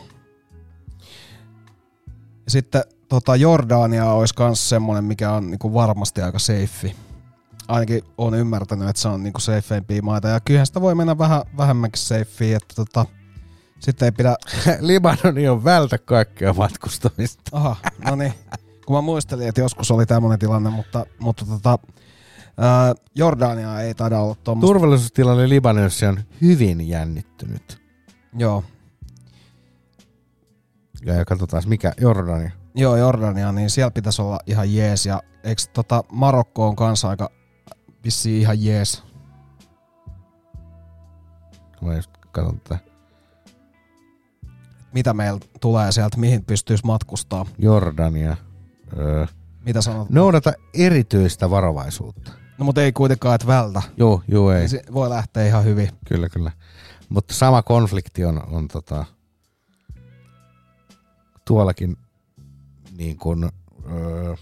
[2.47, 6.95] Sitten tota, Jordania olisi myös semmoinen, mikä on niinku varmasti aika safe.
[7.67, 10.27] Ainakin on ymmärtänyt, että se on niinku safeimpia maita.
[10.27, 13.05] Ja kyllähän sitä voi mennä vähän vähemmänkin safea, että tota,
[13.79, 14.35] sitten ei pidä...
[14.79, 17.43] Libanoni on vältä kaikkea matkustamista.
[17.51, 17.75] Aha,
[18.05, 18.33] no niin.
[18.89, 21.79] Kun mä muistelin, että joskus oli tämmöinen tilanne, mutta, mutta tota,
[22.57, 24.73] ää, Jordania ei taida olla tuommoista.
[24.73, 27.81] Turvallisuustilanne Libanonissa on hyvin jännittynyt.
[28.37, 28.63] Joo.
[31.05, 32.51] Ja, katsotaan, mikä Jordania.
[32.75, 35.05] Joo, Jordania, niin siellä pitäisi olla ihan jees.
[35.05, 37.29] Ja eikö tota Marokko on kanssa aika
[38.05, 39.03] vissiin ihan jees?
[41.81, 42.79] Mä just katson tätä.
[44.93, 47.45] Mitä meillä tulee sieltä, mihin pystyisi matkustaa?
[47.57, 48.37] Jordania.
[48.97, 49.25] Öö.
[49.65, 50.09] Mitä sanot?
[50.09, 52.31] Noudata erityistä varovaisuutta.
[52.57, 53.81] No mutta ei kuitenkaan, että vältä.
[53.97, 54.59] Joo, joo ei.
[54.59, 55.89] Niin Se voi lähteä ihan hyvin.
[56.07, 56.51] Kyllä, kyllä.
[57.09, 59.05] Mutta sama konflikti on, on tota,
[61.45, 61.97] tuollakin
[62.97, 63.49] niin kuin,
[63.91, 64.35] öö,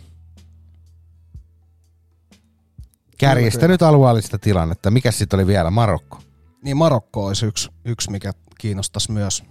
[3.18, 4.92] kärjistänyt alueellista tilannetta.
[4.92, 5.72] Mikä sitten oli vielä?
[5.72, 6.20] Marokko.
[6.64, 9.44] Niin Marokko olisi yksi, yksi mikä kiinnostaisi myös.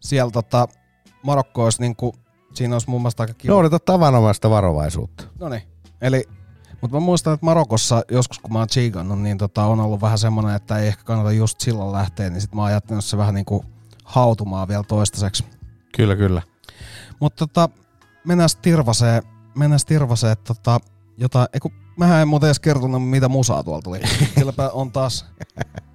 [0.00, 0.68] Siellä tota,
[1.22, 2.14] Marokko olisi niinku,
[2.56, 3.52] siinä olisi mun mielestä aika kiva.
[3.52, 5.24] Noudata tavanomaista varovaisuutta.
[5.38, 5.62] No niin.
[6.00, 6.24] Eli,
[6.80, 10.18] mutta mä muistan, että Marokossa joskus kun mä oon chiikannut, niin tota, on ollut vähän
[10.18, 13.34] semmoinen, että ei ehkä kannata just silloin lähteä, niin sit mä oon jättänyt se vähän
[13.34, 13.64] niinku
[14.04, 15.44] hautumaan vielä toistaiseksi.
[15.96, 16.42] Kyllä, kyllä.
[17.20, 17.68] Mutta tota,
[18.24, 19.22] mennään Tirvaseen,
[19.54, 20.80] mennään Tirvaseen tota,
[21.18, 24.00] jotain, eiku, Mähän en muuten edes kertonut, mitä musaa tuolta tuli.
[24.38, 25.26] Kylläpä on taas,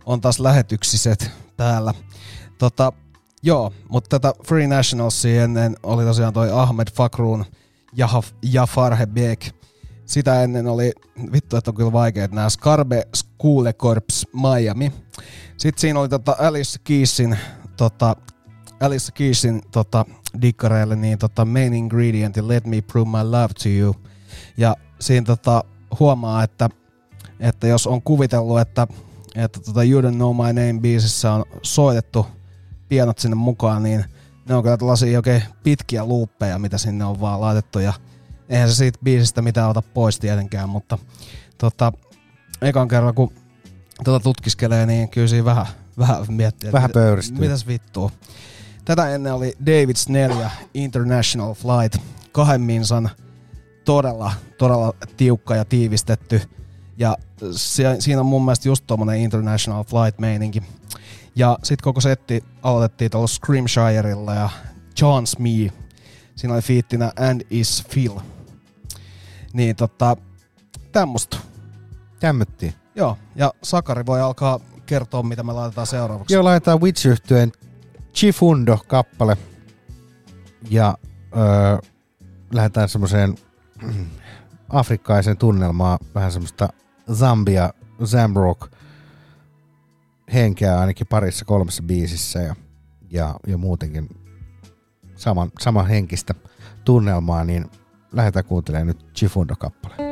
[0.06, 1.94] on taas lähetyksiset täällä.
[2.58, 2.94] Tota,
[3.44, 7.46] joo, mutta tätä Free Nationalsia ennen oli tosiaan toi Ahmed Fakruun
[7.94, 8.10] ja
[8.44, 9.46] Jafar Hebek.
[10.06, 10.92] Sitä ennen oli,
[11.32, 14.92] vittu, että on kyllä vaikea, että nämä Scarbe School Corps Miami.
[15.58, 17.38] Sitten siinä oli tota Alice Keysin,
[17.78, 18.16] tota,
[18.80, 20.06] Alice Keysin tota,
[20.42, 23.96] dikkareille niin tota main ingredient Let Me Prove My Love to You.
[24.58, 25.64] Ja siinä tota,
[26.00, 26.70] huomaa, että,
[27.40, 28.88] että jos on kuvitellut, että,
[29.36, 32.26] että tota You Don't Know My Name biisissä on soitettu
[32.92, 34.06] pienot sinne mukaan, niin
[34.50, 37.94] ne on kyllä tällaisia oikein pitkiä luuppeja, mitä sinne on vaan laitettu ja
[38.50, 40.98] eihän se siitä biisistä mitään ota pois tietenkään, mutta
[41.58, 41.92] tota,
[42.62, 43.34] ekan kerran kun
[44.04, 45.66] tota tutkiskelee, niin kyllä siinä vähän,
[45.98, 47.40] vähän miettii, että Vähän pöyristyy.
[47.40, 48.12] mitäs vittua.
[48.86, 53.10] Tätä ennen oli David Snell ja International Flight, kahden minsan
[53.86, 56.42] todella, todella tiukka ja tiivistetty.
[56.98, 57.18] Ja
[57.52, 60.64] se, siinä on mun mielestä just tommonen International Flight-meininki.
[61.36, 64.50] Ja sit koko setti aloitettiin tuolla Screamshirella ja
[65.02, 65.72] John Smee.
[66.36, 68.20] Siinä oli fiittinä And Is Phil.
[69.54, 70.18] Niin tota,
[70.92, 71.38] tämmöstä.
[72.20, 72.74] Tämmöttiin.
[72.96, 76.34] Joo, ja Sakari voi alkaa kertoa, mitä me laitetaan seuraavaksi.
[76.34, 77.52] Joo, laitetaan witch yhtyeen
[78.14, 79.38] Chifundo-kappale.
[80.70, 80.98] Ja
[81.38, 81.90] öö,
[82.54, 83.36] lähdetään semmoiseen
[84.70, 86.70] afrikkaisen tunnelmaan, vähän semmoista
[87.14, 87.74] Zambia,
[88.06, 88.72] Zamrock
[90.34, 92.56] henkeä ainakin parissa kolmessa biisissä ja,
[93.12, 94.10] ja, ja muutenkin
[95.16, 96.34] saman, saman henkistä
[96.86, 97.66] tunnelmaa, niin
[98.14, 100.11] lähdetään kuuntelemaan nyt Chifundo-kappale.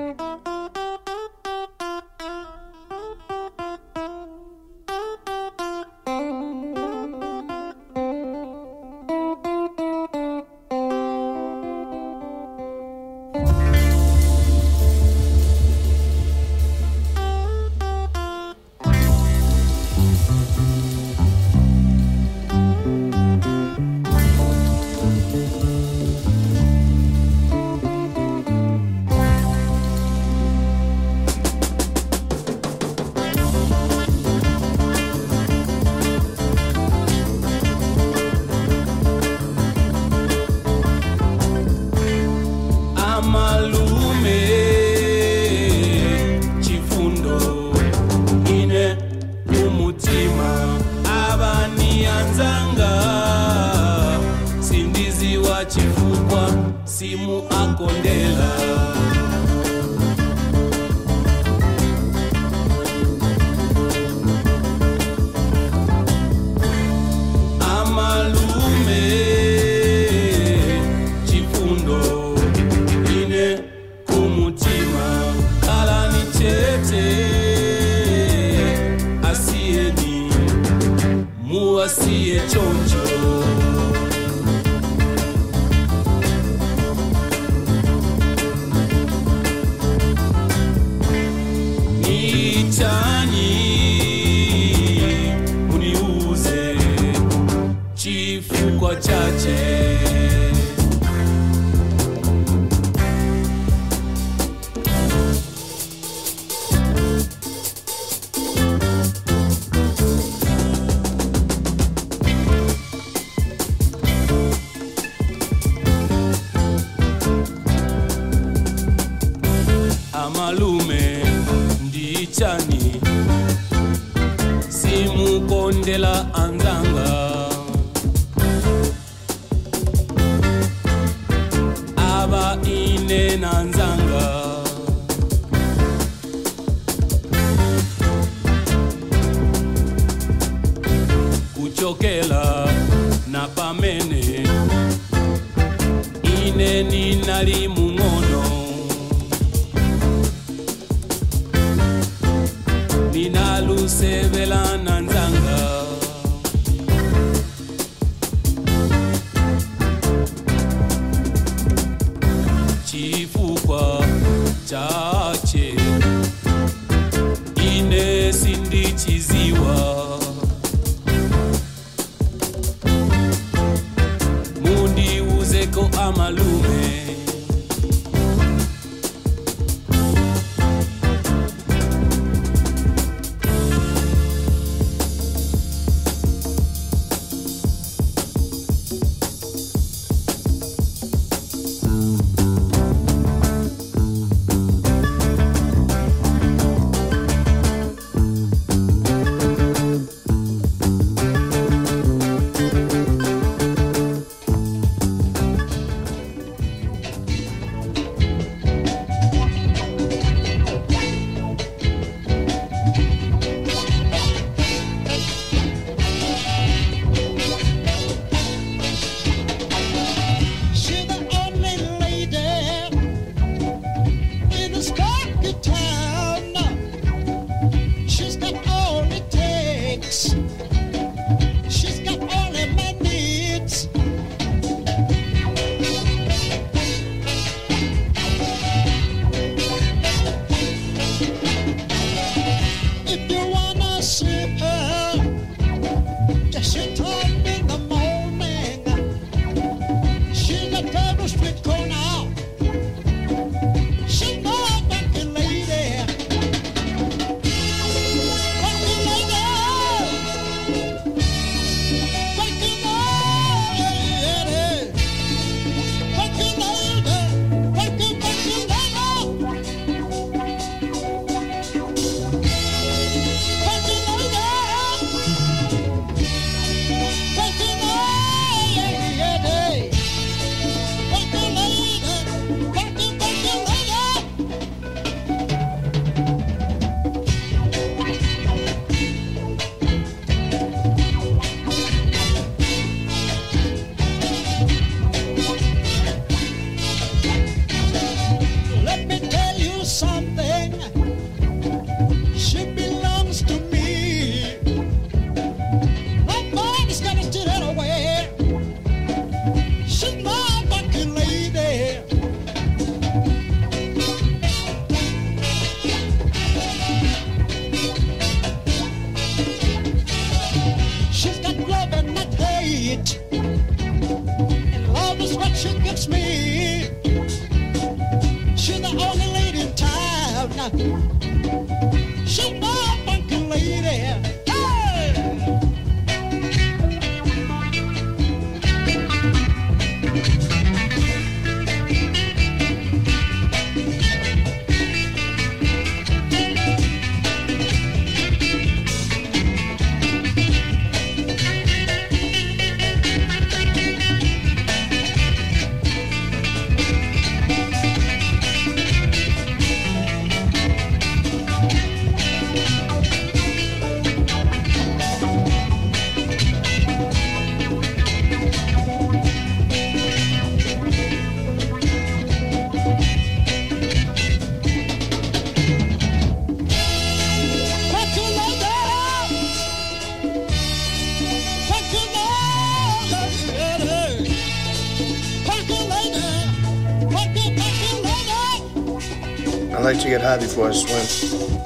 [390.09, 391.58] get high before I swim.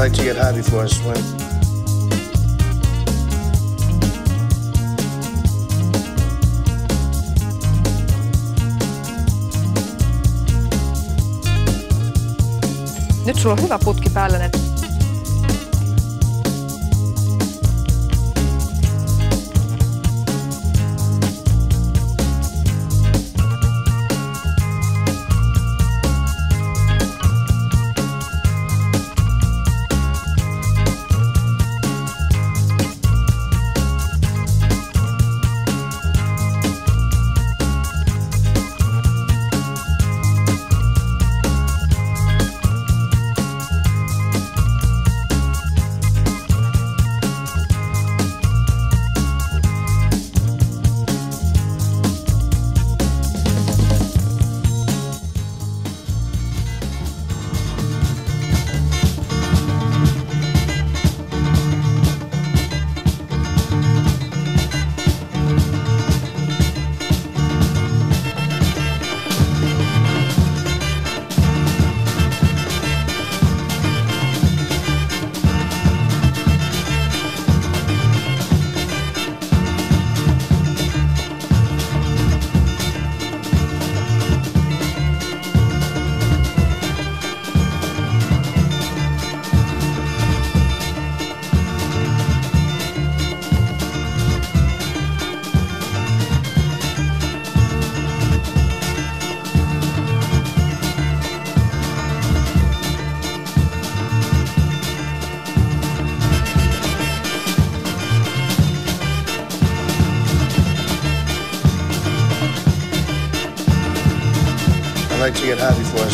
[0.00, 1.14] like to get high before I swim.
[13.26, 14.38] Nyt sulla on hyvä putki päällä,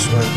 [0.04, 0.35] high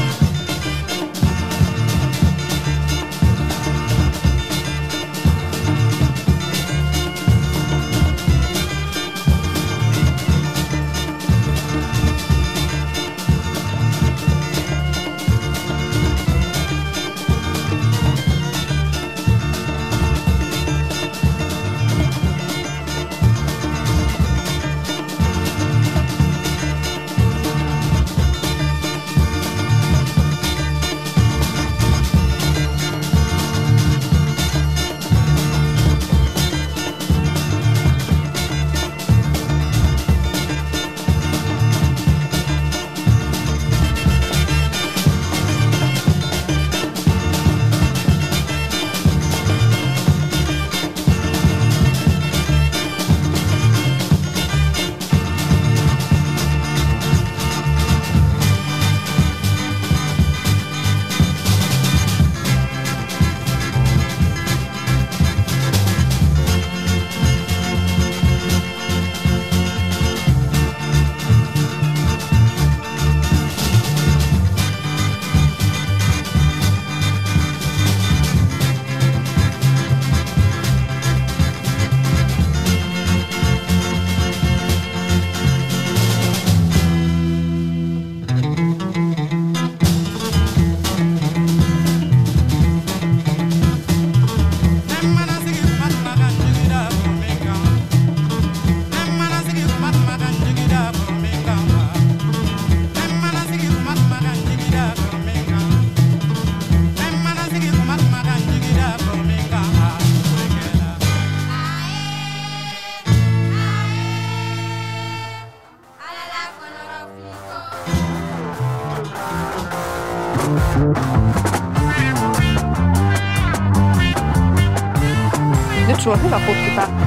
[126.29, 126.98] Nyt sulla on hyvä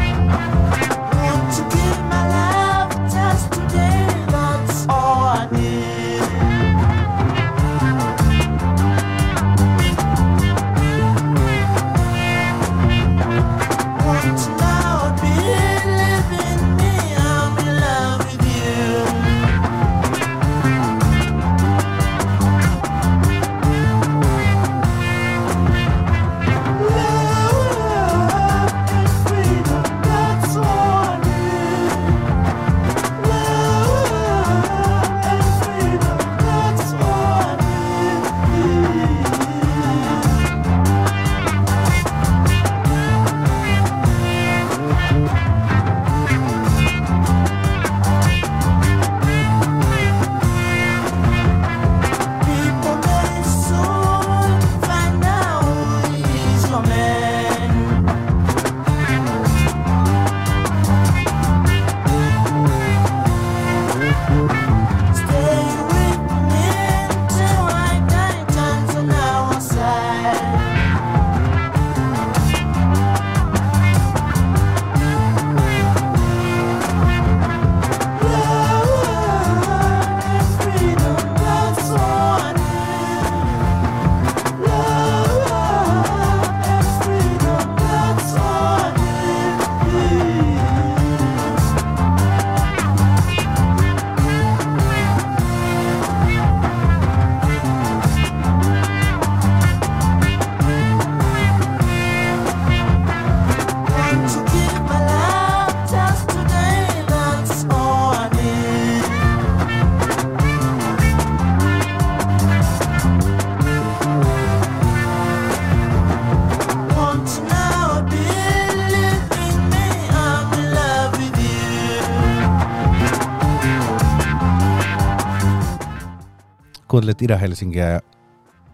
[127.02, 128.00] Kuuntelit Ida-Helsinkiä ja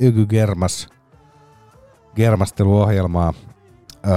[0.01, 0.89] Ygy Germas
[2.17, 3.35] germasteluohjelmaa.
[4.07, 4.13] Öö,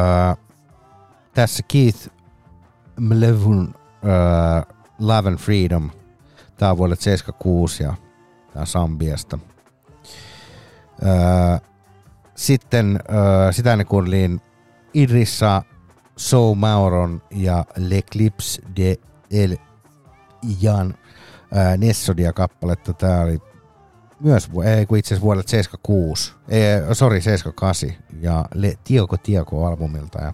[1.34, 2.10] tässä Keith
[3.00, 3.76] Mlevun
[4.06, 4.12] öö,
[5.00, 5.90] Love and Freedom.
[6.58, 7.94] Tää on vuodelta 76 ja
[8.56, 9.40] on Sambiasta.
[11.06, 11.70] Öö,
[12.36, 14.42] sitten öö, sitä ennen kuuntelin
[14.94, 15.64] Idrissa
[16.18, 18.96] So Mauron ja L'Eclipse de
[19.32, 19.58] El
[20.62, 20.94] Jan
[21.54, 22.94] ää, Nessodia kappaletta.
[22.94, 23.51] Tää oli
[24.24, 27.90] myös, ei kun itse asiassa vuodelta 76, ei, sorry 78
[28.22, 30.34] ja Le Tioko Tioko albumilta ja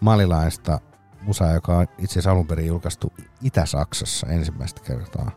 [0.00, 0.80] malilaista
[1.22, 3.12] musaa, joka on itse asiassa alun perin julkaistu
[3.42, 5.30] Itä-Saksassa ensimmäistä kertaa.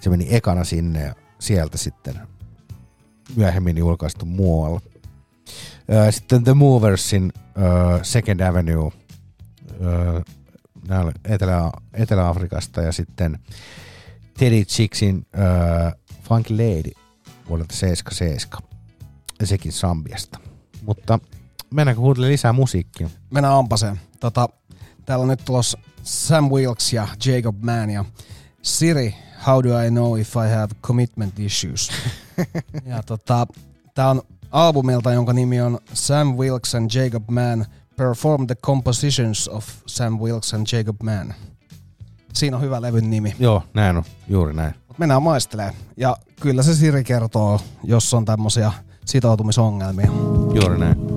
[0.00, 2.14] Se meni ekana sinne ja sieltä sitten
[3.36, 4.80] myöhemmin julkaistu muualla.
[6.10, 8.90] Sitten The Moversin ö, Second Avenue
[11.02, 13.38] oli Etelä, Etelä-Afrikasta ja sitten
[14.38, 16.90] Teddy Chicksin ö, Funky Lady
[17.48, 18.62] vuodelta 77
[19.40, 20.38] ja sekin Sambiasta.
[20.82, 21.18] Mutta
[21.70, 23.10] mennäänkö kuuntelemaan lisää musiikkia?
[23.30, 24.00] Mennään ampaseen.
[24.20, 24.48] Tota,
[25.04, 28.04] täällä on nyt tulos Sam Wilkes ja Jacob Mann ja
[28.62, 29.14] Siri,
[29.46, 31.90] how do I know if I have commitment issues?
[32.90, 33.46] ja tota,
[33.94, 37.64] tää on albumilta, jonka nimi on Sam Wilkes and Jacob Mann
[37.96, 41.34] Perform the Compositions of Sam Wilkes and Jacob Mann.
[42.32, 43.36] Siinä on hyvä levyn nimi.
[43.38, 44.04] Joo, näin on.
[44.28, 44.74] Juuri näin.
[44.98, 45.74] Mennään maistelemaan.
[45.96, 48.72] Ja kyllä se Siri kertoo, jos on tämmöisiä
[49.04, 50.10] sitoutumisongelmia.
[50.54, 51.15] Juuri näin.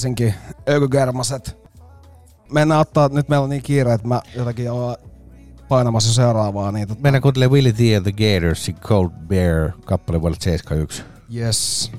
[0.00, 0.34] Helsinki,
[0.68, 1.58] Ökygermaset.
[2.52, 4.96] Mennään ottaa, nyt meillä on niin kiire, että mä jotakin olen
[5.68, 6.72] painamassa seuraavaa.
[6.72, 7.00] Niin tota...
[7.00, 11.02] Mennään kuuntelemaan Willie T and the Gators, Cold Bear kappale vuodelta 71.
[11.34, 11.92] Yes.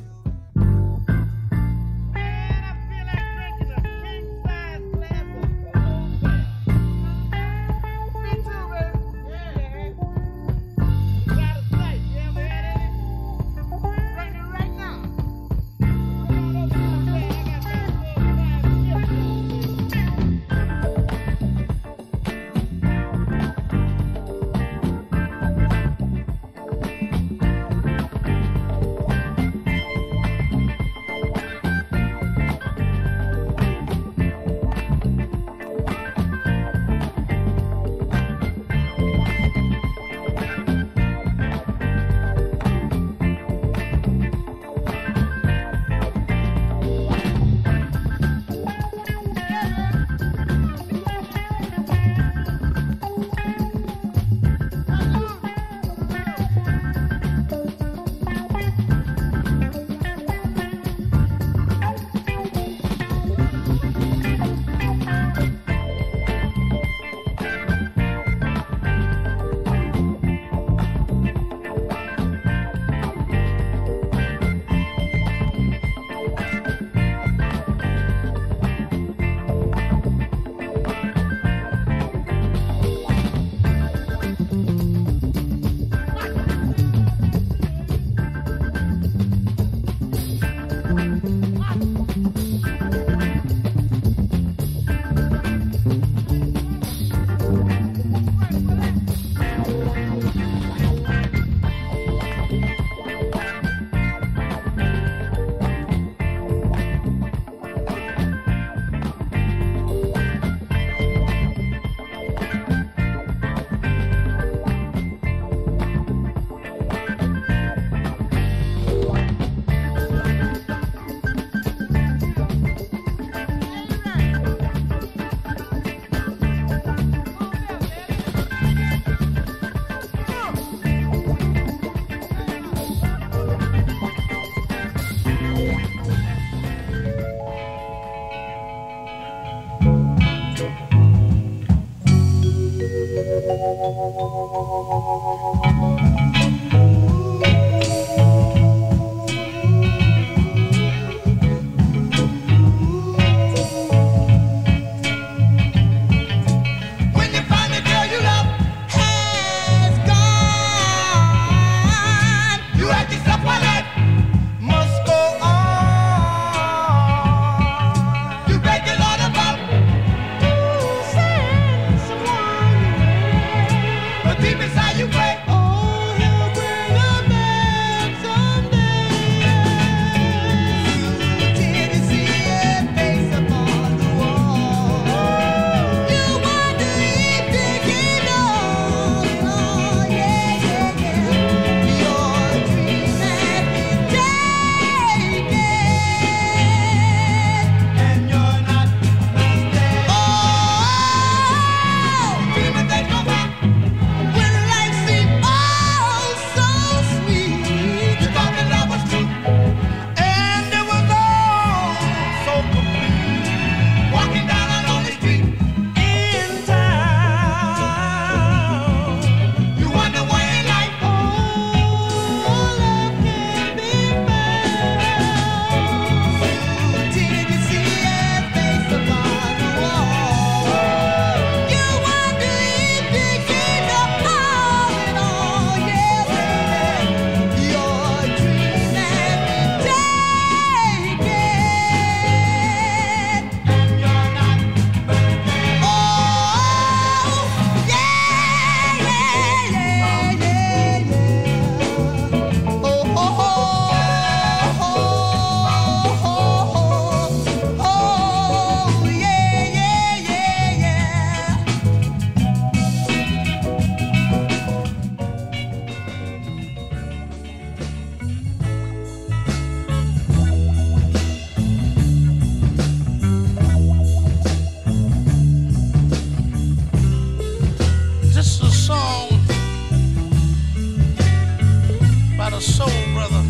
[282.62, 283.44] soul, brother.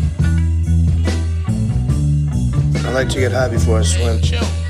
[2.86, 4.61] I like to get high before I swim.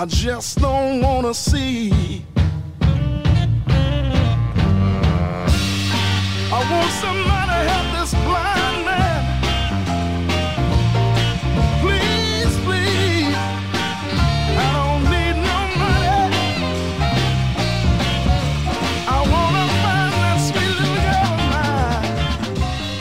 [0.00, 2.22] I just don't wanna see.
[6.52, 9.20] I want somebody to help this blind man.
[11.82, 13.34] Please, please.
[14.54, 16.30] I don't need no money.
[19.08, 22.06] I wanna find that sweet little girl of mine.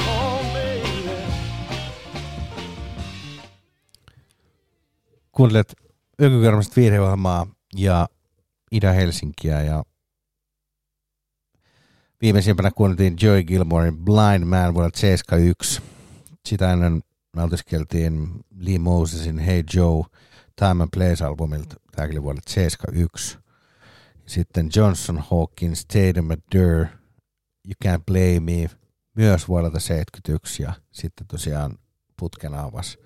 [0.10, 1.14] Oh, baby.
[5.32, 5.70] Kuuntelet
[6.22, 8.08] Ökykarmasta viihdeohjelmaa ja
[8.72, 9.84] Ida-Helsinkiä ja
[12.22, 15.82] viimeisimpänä kuunneltiin Joey Gilmorein Blind Man vuodelta 71.
[16.46, 17.02] Sitä ennen
[17.36, 20.04] nautiskeltiin Lee Mosesin Hey Joe
[20.56, 23.38] Time and Place-albumilta, tämäkin vuodelta 71.
[24.26, 26.86] Sitten Johnson Hawkins, Tatum Dur,
[27.66, 28.70] You Can't Play Me,
[29.16, 31.78] myös vuodelta 71 ja sitten tosiaan
[32.20, 32.98] putken avas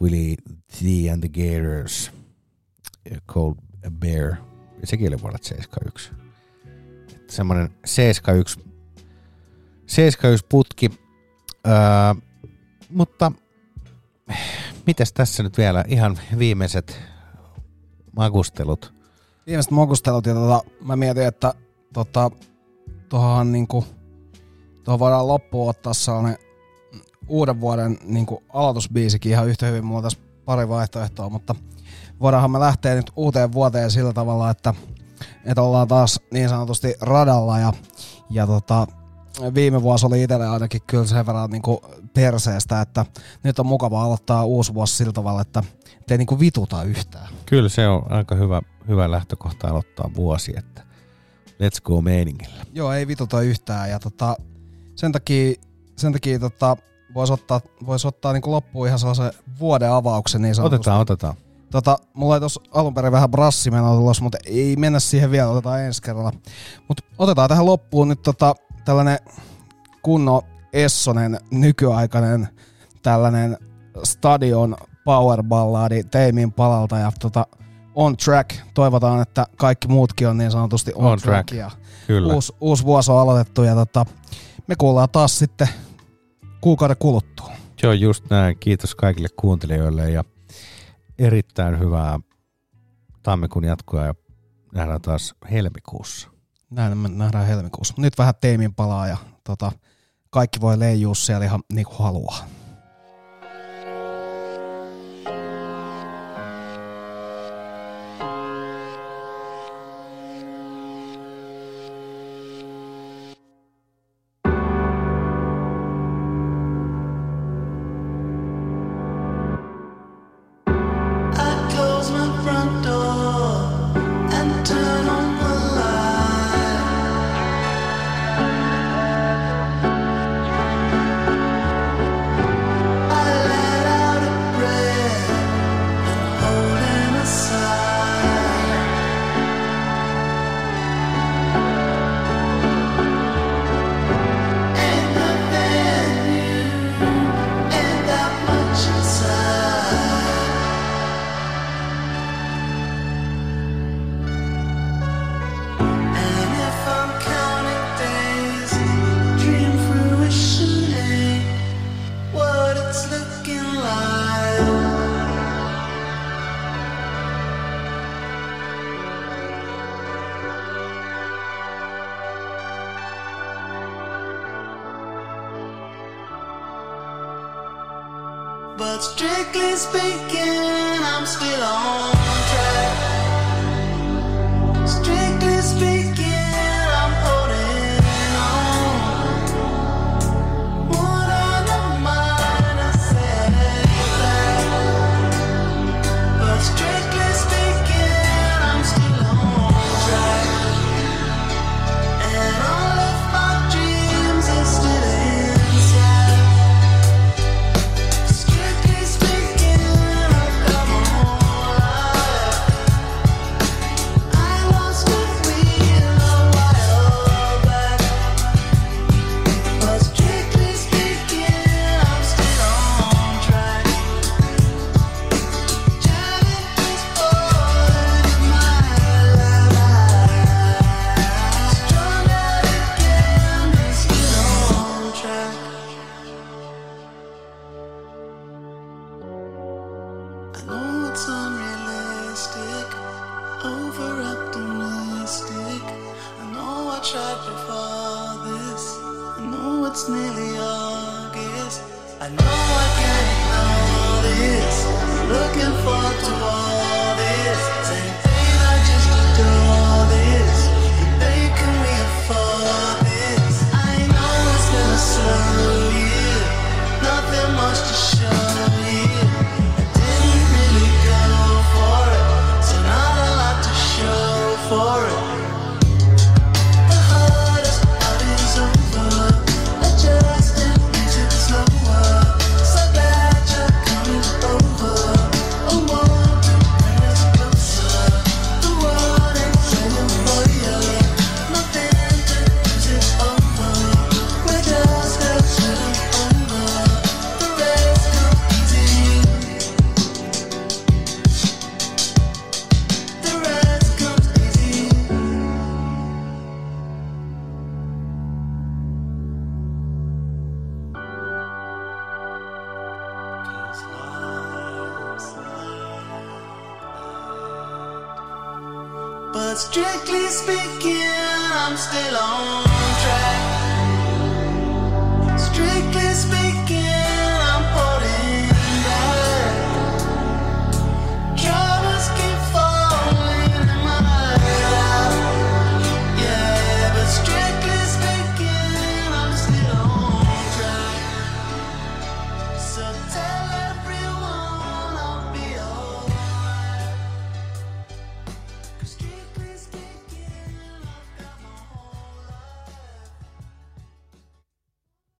[0.00, 2.10] Willie T and the Gators–
[3.28, 3.54] Cold
[3.90, 4.36] Bear,
[4.84, 6.10] sekin oli vuodelta 71.
[7.16, 8.60] Että semmoinen 71,
[9.86, 10.90] 71 putki,
[11.66, 11.74] öö,
[12.90, 13.32] mutta
[14.86, 17.00] mitäs tässä nyt vielä ihan viimeiset
[18.16, 18.94] makustelut?
[19.46, 21.54] Viimeiset makustelut ja tota, mä mietin, että
[21.92, 22.30] tota,
[23.08, 23.84] tuohon niinku,
[24.98, 26.36] voidaan loppuun ottaa sellainen
[27.28, 29.84] uuden vuoden niinku aloitusbiisikin ihan yhtä hyvin.
[29.84, 31.54] Mulla on tässä pari vaihtoehtoa, mutta
[32.20, 34.74] voidaanhan me lähteä nyt uuteen vuoteen sillä tavalla, että,
[35.44, 37.72] että ollaan taas niin sanotusti radalla ja,
[38.30, 38.86] ja tota,
[39.54, 41.78] viime vuosi oli itselle ainakin kyllä sen verran niin kuin
[42.14, 43.06] perseestä, että
[43.42, 45.62] nyt on mukava aloittaa uusi vuosi sillä tavalla, että
[46.10, 47.28] ei niin kuin vituta yhtään.
[47.46, 50.82] Kyllä se on aika hyvä, hyvä lähtökohta aloittaa vuosi, että
[51.46, 52.64] let's go meiningillä.
[52.72, 54.36] Joo, ei vituta yhtään ja tota,
[54.94, 55.54] sen takia,
[55.96, 56.76] sen takia tota,
[57.14, 60.76] voisi ottaa, vois ottaa niin kuin loppuun ihan sellaisen vuoden avauksen niin sanotusti.
[60.76, 61.34] Otetaan, otetaan.
[61.70, 65.80] Tota, mulla ei tuossa alun perin vähän brassimenoa tulossa, mutta ei mennä siihen vielä, otetaan
[65.80, 66.32] ensi kerralla.
[66.88, 68.54] Mutta otetaan tähän loppuun nyt tota,
[68.84, 69.18] tällainen
[70.02, 70.42] kunno
[70.72, 72.48] Essonen nykyaikainen
[73.02, 73.58] tällainen
[74.04, 77.46] stadion powerballadi Teimin palalta ja tota,
[77.94, 78.50] on track.
[78.74, 81.46] Toivotaan, että kaikki muutkin on niin sanotusti on, On track.
[81.46, 81.70] track, Ja
[82.06, 82.34] kyllä.
[82.34, 84.06] Uusi, uusi vuosi on aloitettu ja tota,
[84.66, 85.68] me kuullaan taas sitten
[86.60, 87.52] kuukauden kuluttua.
[87.80, 88.56] Se on just näin.
[88.58, 90.24] Kiitos kaikille kuuntelijoille ja
[91.18, 92.20] erittäin hyvää
[93.22, 94.14] tammikuun jatkoa ja
[94.74, 96.28] nähdään taas helmikuussa.
[96.70, 97.94] Näin me nähdään helmikuussa.
[97.98, 99.72] Nyt vähän Teimin palaa ja tota,
[100.30, 102.57] kaikki voi leijua siellä ihan niin kuin haluaa.